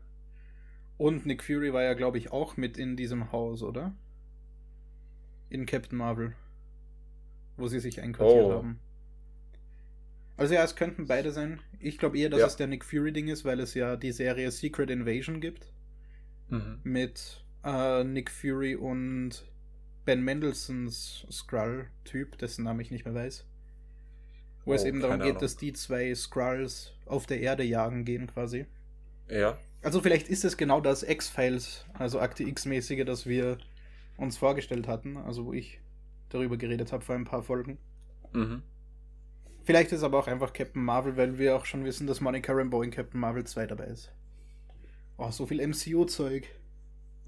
Und 0.98 1.26
Nick 1.26 1.44
Fury 1.44 1.74
war 1.74 1.84
ja, 1.84 1.94
glaube 1.94 2.18
ich, 2.18 2.32
auch 2.32 2.58
mit 2.58 2.78
in 2.78 2.96
diesem 2.96 3.32
Haus, 3.32 3.62
oder? 3.62 3.94
In 5.50 5.66
Captain 5.66 5.98
Marvel. 5.98 6.34
Wo 7.58 7.68
sie 7.68 7.80
sich 7.80 8.02
einquartiert 8.02 8.46
Oh. 8.46 8.54
haben. 8.54 8.80
Also 10.38 10.54
ja, 10.54 10.64
es 10.64 10.76
könnten 10.76 11.08
beide 11.08 11.32
sein. 11.32 11.60
Ich 11.80 11.98
glaube 11.98 12.18
eher, 12.18 12.30
dass 12.30 12.40
Ja. 12.42 12.48
es 12.48 12.56
der 12.58 12.68
Nick 12.68 12.84
Fury-Ding 12.84 13.28
ist, 13.28 13.46
weil 13.46 13.60
es 13.60 13.74
ja 13.74 13.96
die 13.96 14.12
Serie 14.12 14.52
Secret 14.52 14.90
Invasion 14.90 15.40
gibt. 15.40 15.72
Mhm. 16.50 16.80
mit 16.84 17.44
äh, 17.65 18.04
Nick 18.04 18.32
Fury 18.32 18.75
und 18.75 19.45
Ben 20.06 20.23
Mendelssohns 20.23 21.25
Skrull-Typ, 21.32 22.38
dessen 22.38 22.63
Namen 22.63 22.80
ich 22.82 22.91
nicht 22.91 23.06
mehr 23.06 23.15
weiß. 23.15 23.45
Wo 24.65 24.73
es 24.73 24.84
Oh, 24.84 24.88
eben 24.88 24.99
darum 24.99 25.17
geht, 25.19 25.30
Ahnung. 25.30 25.41
dass 25.41 25.58
die 25.58 25.73
zwei 25.73 26.13
Skrulls 26.15 26.93
auf 27.06 27.25
der 27.25 27.39
Erde 27.39 27.63
jagen 27.63 28.06
gehen 28.06 28.28
quasi. 28.28 28.65
Ja. 29.30 29.58
Also 29.82 30.01
vielleicht 30.01 30.28
ist 30.30 30.45
es 30.45 30.58
genau 30.58 30.82
das 30.82 31.04
X-Files, 31.04 31.86
also 31.93 32.19
Akte 32.19 32.43
X-mäßige, 32.43 33.06
das 33.06 33.28
wir 33.28 33.58
uns 34.17 34.38
vorgestellt 34.38 34.88
hatten, 34.88 35.17
also 35.17 35.45
wo 35.45 35.54
ich 35.54 35.80
darüber 36.30 36.58
geredet 36.58 36.91
habe 36.91 37.04
vor 37.04 37.15
ein 37.15 37.25
paar 37.25 37.43
Folgen. 37.43 37.78
Mhm. 38.34 38.63
Vielleicht 39.63 39.91
ist 39.91 40.04
aber 40.04 40.19
auch 40.19 40.28
einfach 40.28 40.54
Captain 40.54 40.84
Marvel, 40.84 41.17
weil 41.17 41.38
wir 41.38 41.56
auch 41.56 41.65
schon 41.65 41.86
wissen, 41.86 42.06
dass 42.08 42.21
Monica 42.21 42.54
Rambeau 42.54 42.82
in 42.84 42.91
Captain 42.91 43.19
Marvel 43.19 43.43
2 43.43 43.67
dabei 43.67 43.86
ist. 43.86 44.12
Oh, 45.17 45.32
so 45.32 45.45
viel 45.45 45.65
MCU-Zeug. 45.65 46.47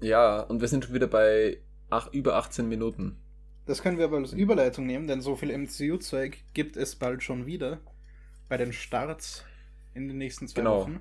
Ja, 0.00 0.40
und 0.40 0.60
wir 0.60 0.68
sind 0.68 0.84
schon 0.84 0.94
wieder 0.94 1.06
bei 1.06 1.58
ach, 1.90 2.12
über 2.12 2.36
18 2.36 2.68
Minuten. 2.68 3.16
Das 3.66 3.82
können 3.82 3.98
wir 3.98 4.04
aber 4.06 4.16
als 4.18 4.32
Überleitung 4.32 4.86
nehmen, 4.86 5.06
denn 5.08 5.20
so 5.20 5.36
viel 5.36 5.50
MCU-Zeug 5.56 6.38
gibt 6.54 6.76
es 6.76 6.96
bald 6.96 7.22
schon 7.22 7.46
wieder. 7.46 7.78
Bei 8.48 8.56
den 8.56 8.72
Starts 8.72 9.44
in 9.94 10.08
den 10.08 10.16
nächsten 10.18 10.48
zwei 10.48 10.60
Genau. 10.62 10.80
Wochen. 10.82 11.00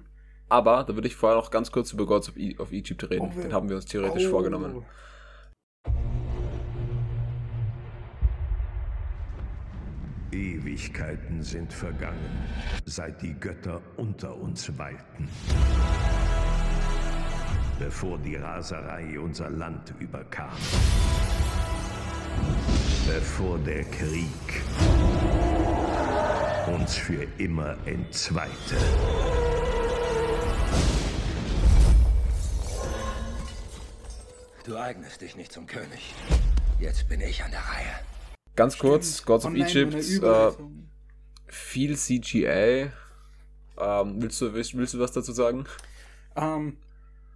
Aber 0.49 0.83
da 0.83 0.95
würde 0.95 1.07
ich 1.07 1.15
vorher 1.15 1.37
noch 1.37 1.51
ganz 1.51 1.71
kurz 1.71 1.91
über 1.93 2.05
Gods 2.05 2.29
of, 2.29 2.37
e 2.37 2.57
of 2.57 2.71
Egypt 2.71 3.09
reden. 3.09 3.31
Oh, 3.37 3.41
Den 3.41 3.53
haben 3.53 3.69
wir 3.69 3.75
uns 3.75 3.85
theoretisch 3.85 4.27
Oh. 4.27 4.31
vorgenommen. 4.31 4.83
Ewigkeiten 10.31 11.41
sind 11.41 11.71
vergangen, 11.71 12.43
seit 12.85 13.21
die 13.21 13.33
Götter 13.33 13.81
unter 13.95 14.35
uns 14.35 14.77
weilten. 14.77 15.29
Bevor 17.79 18.17
die 18.17 18.35
Raserei 18.35 19.19
unser 19.19 19.49
Land 19.51 19.93
überkam. 19.99 20.49
Bevor 23.05 23.59
der 23.59 23.83
Krieg 23.83 24.63
uns 26.67 26.95
für 26.95 27.27
immer 27.37 27.77
entzweite. 27.85 28.77
Du 34.65 34.75
eignest 34.75 35.21
dich 35.21 35.35
nicht 35.35 35.51
zum 35.51 35.67
König. 35.67 36.13
Jetzt 36.79 37.07
bin 37.07 37.21
ich 37.21 37.43
an 37.43 37.51
der 37.51 37.61
Reihe. 37.61 37.95
Ganz 38.55 38.77
kurz, 38.77 39.13
Stimmt. 39.13 39.25
Gods 39.27 39.45
of 39.45 39.53
nein, 39.53 39.61
Egypt, 39.61 40.23
äh, 40.23 40.51
viel 41.45 41.95
CGI. 41.95 42.91
Ähm, 43.79 44.21
willst, 44.21 44.41
du, 44.41 44.53
willst, 44.53 44.75
willst 44.75 44.95
du 44.95 44.99
was 44.99 45.11
dazu 45.11 45.31
sagen? 45.31 45.65
Ähm, 46.35 46.77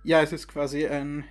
ja, 0.03 0.21
es 0.21 0.31
ist 0.31 0.47
quasi 0.47 0.87
ein. 0.87 1.23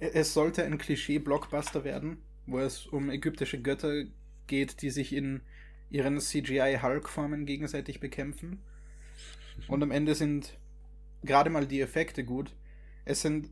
Es 0.00 0.32
sollte 0.32 0.64
ein 0.64 0.78
Klischee-Blockbuster 0.78 1.84
werden, 1.84 2.22
wo 2.46 2.58
es 2.58 2.86
um 2.86 3.10
ägyptische 3.10 3.60
Götter 3.60 4.04
geht, 4.46 4.80
die 4.80 4.90
sich 4.90 5.12
in 5.12 5.42
ihren 5.90 6.18
CGI-Hulk-Formen 6.18 7.44
gegenseitig 7.44 8.00
bekämpfen. 8.00 8.62
Und 9.68 9.82
am 9.82 9.90
Ende 9.90 10.14
sind 10.14 10.58
gerade 11.22 11.50
mal 11.50 11.66
die 11.66 11.80
Effekte 11.80 12.24
gut. 12.24 12.54
Es 13.04 13.20
sind 13.20 13.50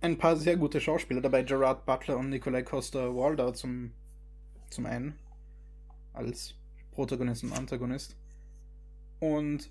ein 0.00 0.18
paar 0.18 0.36
sehr 0.36 0.56
gute 0.56 0.80
Schauspieler 0.80 1.20
dabei, 1.20 1.42
Gerard 1.42 1.86
Butler 1.86 2.18
und 2.18 2.28
Nikolai 2.28 2.62
Costa-Waldau 2.62 3.52
zum, 3.52 3.92
zum 4.68 4.86
einen 4.86 5.14
als 6.12 6.54
Protagonist 6.92 7.44
und 7.44 7.52
Antagonist. 7.52 8.16
Und 9.18 9.70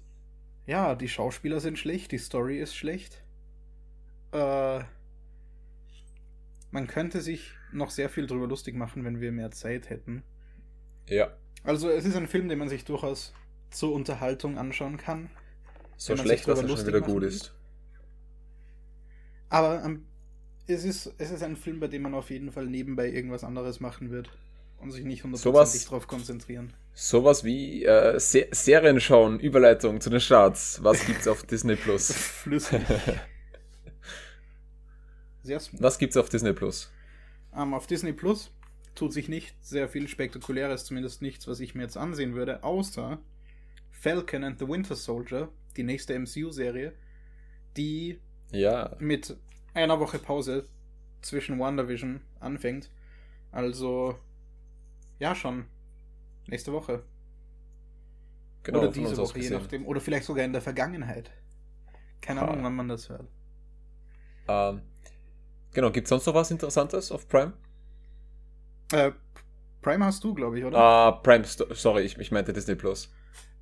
ja, 0.66 0.96
die 0.96 1.08
Schauspieler 1.08 1.60
sind 1.60 1.78
schlecht, 1.78 2.12
die 2.12 2.18
Story 2.18 2.60
ist 2.60 2.76
schlecht. 2.76 3.25
Äh, 4.36 4.84
man 6.72 6.88
könnte 6.88 7.22
sich 7.22 7.52
noch 7.72 7.90
sehr 7.90 8.10
viel 8.10 8.28
drüber 8.28 8.48
lustig 8.48 8.76
machen, 8.76 9.06
wenn 9.06 9.22
wir 9.22 9.32
mehr 9.32 9.52
Zeit 9.52 9.90
hätten. 9.90 10.24
Ja. 11.08 11.36
Also 11.64 11.90
es 11.90 12.06
ist 12.06 12.16
ein 12.16 12.28
Film, 12.28 12.50
den 12.50 12.60
man 12.60 12.68
sich 12.70 12.84
durchaus 12.84 13.34
zur 13.70 13.94
Unterhaltung 13.94 14.58
anschauen 14.58 14.98
kann. 14.98 15.30
So 15.98 16.18
schlecht, 16.18 16.48
dass 16.48 16.60
er 16.60 16.64
schon 16.64 16.70
lustig 16.70 16.88
wieder 16.90 17.02
gut 17.02 17.24
ist. 17.24 17.54
Aber 19.50 19.84
ähm, 19.86 20.06
es, 20.68 20.84
ist, 20.84 21.14
es 21.18 21.32
ist 21.32 21.44
ein 21.44 21.56
Film, 21.56 21.80
bei 21.80 21.88
dem 21.88 22.02
man 22.02 22.14
auf 22.14 22.30
jeden 22.30 22.52
Fall 22.52 22.66
nebenbei 22.66 23.10
irgendwas 23.10 23.44
anderes 23.46 23.80
machen 23.80 24.12
wird 24.12 24.30
und 24.80 24.92
sich 24.92 25.06
nicht 25.06 25.24
hundertprozentig 25.24 25.82
Sowas- 25.82 25.86
drauf 25.86 26.08
konzentrieren. 26.08 26.74
Sowas 26.94 27.44
wie 27.44 27.86
äh, 27.86 28.20
Se 28.20 28.48
Serien 28.52 29.00
schauen, 29.00 29.40
Überleitung 29.40 30.02
zu 30.02 30.10
den 30.10 30.20
Starts. 30.20 30.84
Was 30.84 31.06
gibt's 31.06 31.28
auf 31.28 31.44
Disney 31.44 31.76
Plus? 31.76 32.12
Flüssig. 32.14 32.82
Sehr 35.46 35.60
smooth. 35.60 35.82
Was 35.82 35.98
gibt's 36.00 36.18
auf 36.18 36.30
Disney 36.30 36.54
Plus? 36.54 36.92
Ähm, 37.56 37.74
auf 37.74 37.86
Disney 37.88 38.14
Plus 38.14 38.52
tut 38.96 39.14
sich 39.14 39.30
nicht 39.30 39.56
sehr 39.64 39.88
viel 39.88 40.08
Spektakuläres, 40.08 40.86
zumindest 40.86 41.22
nichts, 41.22 41.48
was 41.48 41.60
ich 41.60 41.76
mir 41.76 41.84
jetzt 41.84 41.98
ansehen 41.98 42.34
würde, 42.34 42.64
außer 42.64 43.20
Falcon 43.92 44.44
and 44.44 44.58
the 44.60 44.68
Winter 44.68 44.96
Soldier, 44.96 45.50
die 45.78 45.84
nächste 45.84 46.18
MCU-Serie, 46.18 46.94
die 47.78 48.20
Ja, 48.52 48.96
mit 49.00 49.38
einer 49.74 50.00
Woche 50.00 50.18
Pause 50.20 50.68
zwischen 51.22 51.60
WandaVision 51.60 52.22
anfängt. 52.40 52.90
Also, 53.52 54.18
ja, 55.20 55.36
schon. 55.36 55.66
Nächste 56.48 56.72
Woche. 56.74 57.04
genau. 58.64 58.80
oder 58.80 58.92
diese 58.92 59.18
Woche, 59.18 59.40
je 59.40 59.50
nachdem. 59.50 59.86
Oder 59.86 60.02
vielleicht 60.02 60.26
sogar 60.26 60.44
in 60.46 60.54
der 60.54 60.62
Vergangenheit. 60.62 61.32
Keine 62.22 62.42
Ha. 62.42 62.48
Ahnung, 62.48 62.64
wann 62.64 62.76
man 62.76 62.88
das 62.88 63.10
hört. 63.10 63.28
Ähm, 64.48 64.82
genau, 65.76 65.92
gibt's 65.92 66.10
sonst 66.10 66.26
noch 66.26 66.34
was 66.34 66.50
Interessantes 66.50 67.12
auf 67.12 67.28
Prime? 67.28 67.54
Äh, 68.92 69.12
Prime 69.82 70.04
hast 70.06 70.24
du, 70.24 70.34
glaube 70.34 70.58
ich, 70.60 70.66
oder? 70.66 70.78
Ah, 70.78 71.12
Prime, 71.12 71.44
sorry, 71.46 72.02
ich, 72.04 72.18
ich 72.18 72.32
meinte 72.32 72.54
Disney 72.54 72.76
Plus. 72.76 73.12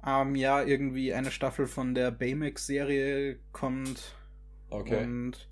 Ähm, 0.06 0.36
ja, 0.36 0.62
irgendwie 0.64 1.14
eine 1.14 1.32
Staffel 1.32 1.68
von 1.68 1.96
der 1.96 2.12
Baymax-Serie 2.12 3.40
kommt 3.52 4.16
Okay. 4.70 5.04
und 5.04 5.50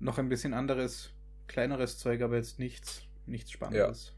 noch 0.00 0.18
ein 0.18 0.28
bisschen 0.28 0.54
anderes, 0.54 1.10
kleineres 1.46 1.98
Zeug, 1.98 2.22
aber 2.22 2.36
jetzt 2.36 2.58
nichts, 2.58 3.02
nichts 3.26 3.50
Spannendes. 3.52 4.14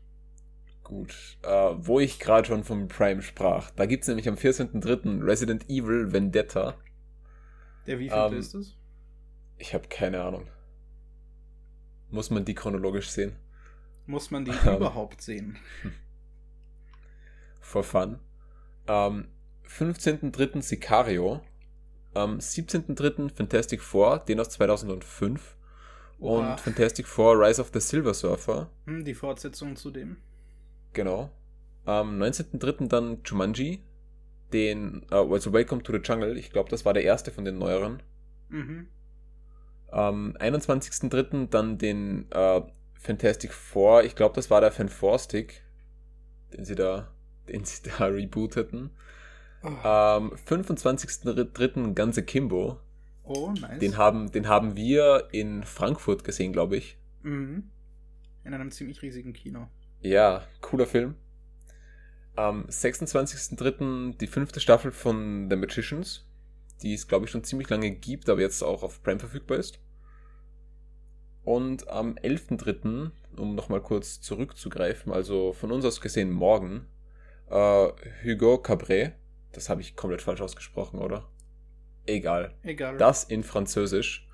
Gut. 0.82 1.38
Äh, 1.42 1.48
wo 1.78 1.98
ich 2.00 2.18
gerade 2.20 2.46
schon 2.46 2.62
vom 2.64 2.88
Prime 2.88 3.22
sprach, 3.22 3.70
da 3.70 3.86
gibt's 3.86 4.06
nämlich 4.08 4.28
am 4.28 4.36
14.03. 4.36 5.24
Resident 5.24 5.68
Evil 5.70 6.12
Vendetta. 6.12 6.74
Der 7.86 7.98
wievielte 7.98 8.34
Ähm, 8.34 8.38
ist 8.38 8.54
es? 8.54 8.76
Ich 9.58 9.74
habe 9.74 9.88
keine 9.88 10.22
Ahnung. 10.22 10.46
Muss 12.14 12.30
man 12.30 12.44
die 12.44 12.54
chronologisch 12.54 13.10
sehen? 13.10 13.32
Muss 14.06 14.30
man 14.30 14.44
die 14.44 14.52
ähm, 14.66 14.76
überhaupt 14.76 15.20
sehen? 15.20 15.58
For 17.60 17.82
fun. 17.82 18.20
Am 18.86 19.26
15.03. 19.68 20.62
Sicario. 20.62 21.40
Am 22.14 22.38
17.03. 22.38 23.34
Fantastic 23.34 23.82
Four, 23.82 24.20
den 24.20 24.38
aus 24.38 24.50
2005. 24.50 25.56
Oha. 26.20 26.52
Und 26.52 26.60
Fantastic 26.60 27.08
Four 27.08 27.40
Rise 27.40 27.60
of 27.60 27.70
the 27.74 27.80
Silver 27.80 28.14
Surfer. 28.14 28.70
Hm, 28.86 29.04
die 29.04 29.14
Fortsetzung 29.14 29.74
zu 29.74 29.90
dem? 29.90 30.18
Genau. 30.92 31.30
Am 31.84 32.22
19.03. 32.22 32.86
dann 32.86 33.22
Jumanji. 33.24 33.82
Den, 34.52 35.04
äh, 35.10 35.16
also 35.16 35.52
Welcome 35.52 35.82
to 35.82 35.92
the 35.92 35.98
Jungle. 35.98 36.38
Ich 36.38 36.52
glaube, 36.52 36.70
das 36.70 36.84
war 36.84 36.94
der 36.94 37.02
erste 37.02 37.32
von 37.32 37.44
den 37.44 37.58
neueren. 37.58 38.04
Mhm. 38.50 38.86
Am 39.94 40.32
21.03. 40.38 41.48
dann 41.50 41.78
den 41.78 42.26
äh, 42.32 42.62
Fantastic 42.94 43.52
Four. 43.52 44.02
Ich 44.04 44.16
glaube, 44.16 44.34
das 44.34 44.50
war 44.50 44.60
der 44.60 44.72
Fan 44.72 44.88
Four 44.88 45.18
Stick, 45.18 45.62
den 46.52 46.64
sie 46.64 46.74
da, 46.74 47.08
den 47.48 47.64
sie 47.64 47.88
da 47.88 48.06
rebooteten. 48.06 48.90
Oh, 49.62 49.68
Am 49.86 50.32
25.03. 50.32 51.94
Ganze 51.94 52.22
Kimbo. 52.24 52.80
oh, 53.22 53.52
nice. 53.60 53.78
Den 53.78 53.96
haben, 53.96 54.30
den 54.32 54.48
haben 54.48 54.76
wir 54.76 55.28
in 55.32 55.62
Frankfurt 55.62 56.24
gesehen, 56.24 56.52
glaube 56.52 56.76
ich. 56.76 56.98
mhm. 57.22 57.70
In 58.44 58.52
einem 58.52 58.70
ziemlich 58.70 59.00
riesigen 59.00 59.32
Kino. 59.32 59.68
Ja, 60.02 60.42
cooler 60.60 60.84
Film. 60.86 61.14
Am 62.36 62.66
26.03. 62.66 64.18
die 64.18 64.26
fünfte 64.26 64.60
Staffel 64.60 64.92
von 64.92 65.48
The 65.48 65.56
Magicians, 65.56 66.26
die 66.84 66.94
es, 66.94 67.08
glaube 67.08 67.24
ich, 67.24 67.30
schon 67.30 67.42
ziemlich 67.44 67.68
lange 67.70 67.90
gibt, 67.90 68.28
aber 68.28 68.40
jetzt 68.40 68.62
auch 68.62 68.82
auf 68.82 69.02
Prime 69.02 69.18
verfügbar 69.18 69.58
ist. 69.58 69.80
Und 71.42 71.88
am 71.88 72.14
11.03., 72.14 73.10
um 73.36 73.54
nochmal 73.54 73.82
kurz 73.82 74.20
zurückzugreifen, 74.20 75.12
also 75.12 75.52
von 75.52 75.72
uns 75.72 75.84
aus 75.84 76.00
gesehen 76.00 76.30
morgen, 76.30 76.86
äh, 77.50 77.88
Hugo 78.24 78.58
Cabret, 78.58 79.14
das 79.52 79.68
habe 79.68 79.80
ich 79.80 79.96
komplett 79.96 80.22
falsch 80.22 80.40
ausgesprochen, 80.40 81.00
oder? 81.00 81.28
Egal. 82.06 82.54
Egal. 82.62 82.96
Das 82.96 83.24
in 83.24 83.42
Französisch. 83.42 84.28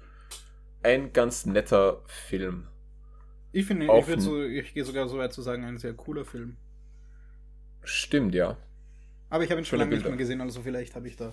Ein 0.82 1.12
ganz 1.12 1.46
netter 1.46 2.02
Film. 2.06 2.66
ich 3.52 3.66
finde, 3.66 3.84
ich, 3.86 3.90
auf 3.90 4.06
würd 4.06 4.18
n- 4.18 4.24
so, 4.24 4.42
ich 4.42 4.72
gehe 4.74 4.84
sogar 4.84 5.08
so 5.08 5.18
weit 5.18 5.32
zu 5.32 5.42
sagen, 5.42 5.64
ein 5.64 5.78
sehr 5.78 5.94
cooler 5.94 6.24
Film. 6.24 6.56
Stimmt, 7.82 8.34
ja. 8.34 8.56
Aber 9.28 9.44
ich 9.44 9.50
habe 9.50 9.60
ihn 9.60 9.64
schon 9.64 9.78
lange 9.78 9.94
nicht 9.94 10.04
mehr 10.06 10.16
gesehen, 10.16 10.40
also 10.40 10.62
vielleicht 10.62 10.94
habe 10.96 11.08
ich 11.08 11.16
da 11.16 11.32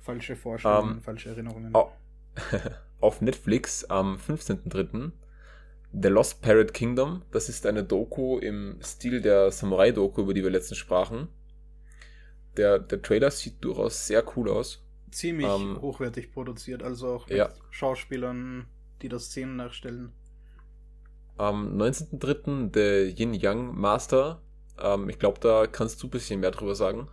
falsche 0.00 0.36
Vorstellungen, 0.36 0.96
Ähm, 0.96 1.02
falsche 1.02 1.30
Erinnerungen. 1.30 1.74
Au- 1.74 1.92
auf 3.00 3.20
Netflix 3.20 3.84
am 3.84 4.16
15.03. 4.16 5.12
The 5.92 6.08
Lost 6.08 6.40
Parrot 6.42 6.72
Kingdom. 6.72 7.22
Das 7.32 7.48
ist 7.48 7.66
eine 7.66 7.82
Doku 7.84 8.38
im 8.38 8.78
Stil 8.82 9.20
der 9.20 9.50
Samurai-Doku, 9.50 10.22
über 10.22 10.34
die 10.34 10.42
wir 10.42 10.50
letztens 10.50 10.78
sprachen. 10.78 11.28
Der, 12.56 12.78
der 12.78 13.02
Trailer 13.02 13.30
sieht 13.30 13.64
durchaus 13.64 14.06
sehr 14.06 14.24
cool 14.36 14.50
aus. 14.50 14.84
Ziemlich 15.10 15.48
ähm, 15.48 15.80
hochwertig 15.80 16.32
produziert, 16.32 16.82
also 16.82 17.08
auch 17.14 17.28
mit 17.28 17.38
ja. 17.38 17.48
Schauspielern, 17.70 18.66
die 19.02 19.08
das 19.08 19.24
Szenen 19.26 19.56
nachstellen. 19.56 20.12
Am 21.36 21.76
19.03. 21.76 22.70
The 22.72 23.14
Yin 23.20 23.34
Yang 23.34 23.74
Master. 23.80 24.40
Ähm, 24.78 25.08
ich 25.08 25.18
glaube, 25.18 25.40
da 25.40 25.66
kannst 25.66 26.02
du 26.02 26.06
ein 26.06 26.10
bisschen 26.10 26.40
mehr 26.40 26.50
drüber 26.52 26.74
sagen. 26.76 27.08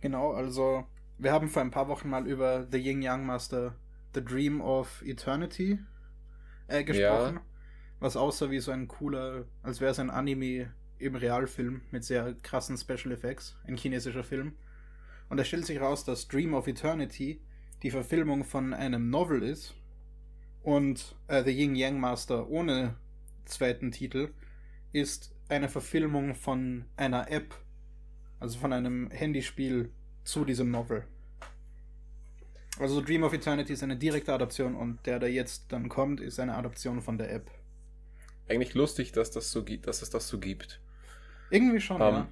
Genau, 0.00 0.32
also 0.32 0.84
wir 1.18 1.32
haben 1.32 1.48
vor 1.48 1.62
ein 1.62 1.70
paar 1.70 1.88
Wochen 1.88 2.08
mal 2.10 2.26
über 2.26 2.66
The 2.70 2.78
Yin 2.78 3.02
Yang 3.02 3.26
Master 3.26 3.74
The 4.14 4.24
Dream 4.24 4.60
of 4.60 5.02
Eternity 5.02 5.78
äh, 6.68 6.84
gesprochen. 6.84 7.40
Was 8.00 8.16
aussah 8.16 8.50
wie 8.50 8.60
so 8.60 8.72
ein 8.72 8.88
cooler, 8.88 9.46
als 9.62 9.80
wäre 9.80 9.92
es 9.92 9.98
ein 9.98 10.10
Anime 10.10 10.72
im 10.98 11.14
Realfilm 11.14 11.82
mit 11.90 12.04
sehr 12.04 12.34
krassen 12.42 12.76
Special 12.76 13.12
Effects, 13.12 13.56
ein 13.66 13.76
chinesischer 13.76 14.24
Film. 14.24 14.54
Und 15.28 15.38
es 15.38 15.48
stellt 15.48 15.66
sich 15.66 15.80
raus, 15.80 16.04
dass 16.04 16.28
Dream 16.28 16.54
of 16.54 16.66
Eternity 16.66 17.40
die 17.82 17.90
Verfilmung 17.90 18.44
von 18.44 18.74
einem 18.74 19.10
Novel 19.10 19.42
ist 19.42 19.74
und 20.62 21.16
äh, 21.28 21.42
The 21.42 21.50
Yin 21.50 21.74
Yang 21.74 22.00
Master 22.00 22.48
ohne 22.48 22.96
zweiten 23.44 23.92
Titel 23.92 24.30
ist 24.92 25.34
eine 25.48 25.68
Verfilmung 25.68 26.34
von 26.34 26.84
einer 26.96 27.30
App, 27.30 27.54
also 28.40 28.58
von 28.58 28.72
einem 28.72 29.10
Handyspiel 29.10 29.90
zu 30.26 30.44
diesem 30.44 30.70
Novel. 30.70 31.04
Also 32.78 33.00
Dream 33.00 33.22
of 33.22 33.32
Eternity 33.32 33.72
ist 33.72 33.82
eine 33.82 33.96
direkte 33.96 34.34
Adaption 34.34 34.74
und 34.74 35.06
der, 35.06 35.18
der 35.18 35.30
jetzt 35.30 35.72
dann 35.72 35.88
kommt, 35.88 36.20
ist 36.20 36.38
eine 36.38 36.54
Adaption 36.54 37.00
von 37.00 37.16
der 37.16 37.32
App. 37.32 37.50
Eigentlich 38.48 38.74
lustig, 38.74 39.12
dass, 39.12 39.30
das 39.30 39.50
so, 39.50 39.62
dass 39.62 40.02
es 40.02 40.10
das 40.10 40.28
so 40.28 40.38
gibt. 40.38 40.80
Irgendwie 41.50 41.80
schon, 41.80 42.02
Ähm, 42.02 42.14
ja. 42.14 42.28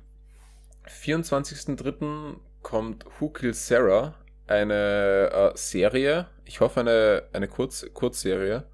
24.03. 0.87 2.37
kommt 2.63 3.07
Who 3.19 3.31
Kills 3.31 3.67
Sarah, 3.67 4.15
eine 4.47 5.31
äh, 5.55 5.57
Serie, 5.57 6.29
ich 6.45 6.61
hoffe 6.61 6.81
eine, 6.81 7.25
eine 7.33 7.49
Kurz, 7.49 7.87
Kurzserie, 7.95 8.65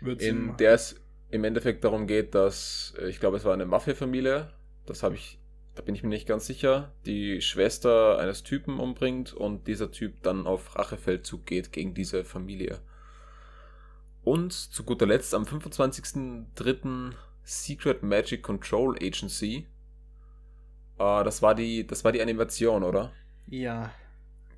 Wird 0.00 0.20
Sinn 0.20 0.50
in 0.50 0.56
der 0.58 0.74
es 0.74 0.94
im 1.30 1.42
Endeffekt 1.44 1.82
darum 1.82 2.06
geht, 2.06 2.34
dass, 2.36 2.94
äh, 3.00 3.08
ich 3.08 3.18
glaube, 3.18 3.36
es 3.36 3.44
war 3.44 3.52
eine 3.52 3.66
Mafia-Familie, 3.66 4.48
das 4.86 5.02
habe 5.02 5.16
ich, 5.16 5.39
da 5.74 5.82
bin 5.82 5.94
ich 5.94 6.02
mir 6.02 6.08
nicht 6.08 6.26
ganz 6.26 6.46
sicher, 6.46 6.92
die 7.06 7.40
Schwester 7.40 8.18
eines 8.18 8.42
Typen 8.42 8.80
umbringt 8.80 9.32
und 9.32 9.66
dieser 9.66 9.90
Typ 9.90 10.22
dann 10.22 10.46
auf 10.46 10.76
Rachefeldzug 10.76 11.46
geht 11.46 11.72
gegen 11.72 11.94
diese 11.94 12.24
Familie. 12.24 12.80
Und 14.22 14.52
zu 14.52 14.84
guter 14.84 15.06
Letzt 15.06 15.34
am 15.34 15.44
25.03. 15.44 17.12
Secret 17.42 18.02
Magic 18.02 18.42
Control 18.42 18.96
Agency. 18.96 19.66
Äh, 20.98 21.24
das, 21.24 21.40
war 21.40 21.54
die, 21.54 21.86
das 21.86 22.04
war 22.04 22.12
die 22.12 22.20
Animation, 22.20 22.84
oder? 22.84 23.12
Ja. 23.46 23.92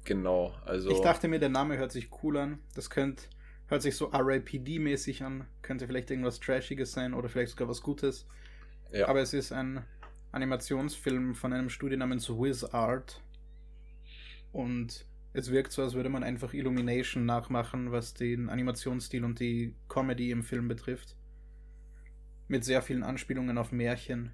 Genau, 0.05 0.53
also. 0.65 0.91
Ich 0.91 1.01
dachte 1.01 1.29
mir, 1.29 1.39
der 1.39 1.49
Name 1.49 1.79
hört 1.79 1.93
sich 1.93 2.11
cool 2.23 2.37
an. 2.37 2.59
Das 2.75 2.91
könnte, 2.91 3.23
hört 3.69 3.83
sich 3.83 3.97
so 3.97 4.11
RIPD-mäßig 4.11 5.23
an. 5.23 5.47
Könnte 5.63 5.87
vielleicht 5.87 6.11
irgendwas 6.11 6.41
Trashiges 6.41 6.93
sein 6.93 7.15
oder 7.15 7.29
vielleicht 7.29 7.53
sogar 7.53 7.69
was 7.69 7.83
Gutes. 7.83 8.27
ja. 8.91 9.07
Aber 9.07 9.21
es 9.21 9.33
ist 9.33 9.53
ein 9.53 9.85
Animationsfilm 10.33 11.35
von 11.35 11.53
einem 11.53 11.69
Studio 11.69 11.99
namens 11.99 12.29
Wizard. 12.29 13.23
Und 14.53 15.07
es 15.35 15.51
wirkt 15.51 15.73
so, 15.73 15.83
als 15.83 15.95
würde 15.95 16.09
man 16.09 16.23
einfach 16.25 16.53
Illumination 16.53 17.25
nachmachen, 17.25 17.93
was 17.93 18.15
den 18.15 18.49
Animationsstil 18.49 19.25
und 19.25 19.41
die 19.41 19.75
Comedy 19.89 20.31
im 20.31 20.43
Film 20.43 20.69
betrifft. 20.69 21.17
Mit 22.49 22.65
sehr 22.65 22.83
vielen 22.83 23.03
Anspielungen 23.03 23.57
auf 23.57 23.73
Märchen. 23.73 24.33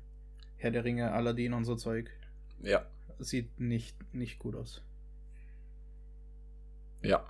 Herr 0.57 0.73
der 0.73 0.85
Ringe, 0.85 1.13
Aladdin 1.13 1.53
und 1.53 1.65
so 1.65 1.77
Zeug. 1.77 2.11
Ja, 2.61 2.85
Sieht 3.21 3.59
nicht, 3.61 3.97
nicht 4.15 4.39
gut 4.39 4.55
aus. 4.55 4.83
ja. 7.03 7.25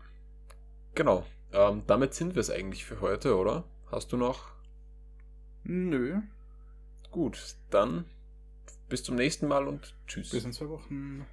Genau. 0.94 1.24
Ähm, 1.52 1.82
damit 1.86 2.12
sind 2.14 2.34
wir 2.34 2.40
es 2.40 2.50
eigentlich 2.50 2.84
für 2.84 3.00
heute, 3.00 3.36
oder? 3.36 3.64
Hast 3.90 4.12
du 4.12 4.16
noch? 4.16 4.50
Nö. 5.64 6.20
Gut, 7.10 7.56
dann 7.70 8.04
bis 8.88 9.02
zum 9.02 9.16
nächsten 9.16 9.48
Mal 9.48 9.66
und 9.66 9.94
tschüss. 10.06 10.30
Bis 10.30 10.44
in 10.44 10.52
zwei 10.52 10.68
Wochen. 10.68 11.26